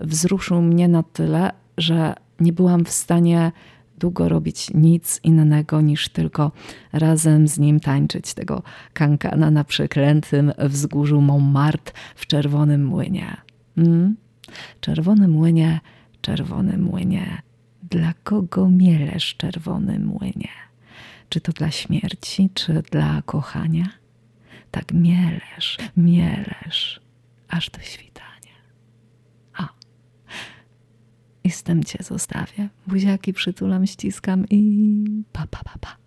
wzruszył 0.00 0.62
mnie 0.62 0.88
na 0.88 1.02
tyle, 1.02 1.50
że 1.78 2.14
nie 2.40 2.52
byłam 2.52 2.84
w 2.84 2.90
stanie 2.90 3.52
długo 4.02 4.28
robić 4.28 4.70
nic 4.74 5.20
innego 5.22 5.80
niż 5.80 6.08
tylko 6.08 6.52
razem 6.92 7.48
z 7.48 7.58
nim 7.58 7.80
tańczyć 7.80 8.34
tego 8.34 8.62
kankana 8.92 9.50
na 9.50 9.64
przeklętym 9.64 10.52
wzgórzu 10.58 11.20
Montmartre 11.20 11.92
w 12.14 12.26
czerwonym 12.26 12.86
młynie. 12.86 13.36
Hmm? 13.76 14.16
Czerwony 14.80 15.28
młynie, 15.28 15.80
czerwony 16.20 16.78
młynie. 16.78 17.42
Dla 17.82 18.14
kogo 18.24 18.68
mielesz 18.68 19.34
czerwony 19.36 19.98
młynie? 19.98 20.48
Czy 21.28 21.40
to 21.40 21.52
dla 21.52 21.70
śmierci, 21.70 22.50
czy 22.54 22.82
dla 22.90 23.22
kochania? 23.22 23.88
Tak 24.70 24.92
mielesz, 24.92 25.78
mielesz, 25.96 27.00
aż 27.48 27.70
do 27.70 27.80
świtania. 27.80 28.56
A, 29.54 29.68
i 31.44 31.50
cię 31.84 31.98
zostawię. 32.02 32.68
Buziaki 32.86 33.32
przytulam, 33.32 33.86
ściskam 33.86 34.44
i 34.50 35.04
pa, 35.32 35.46
pa, 35.50 35.60
pa, 35.64 35.78
pa. 35.80 36.01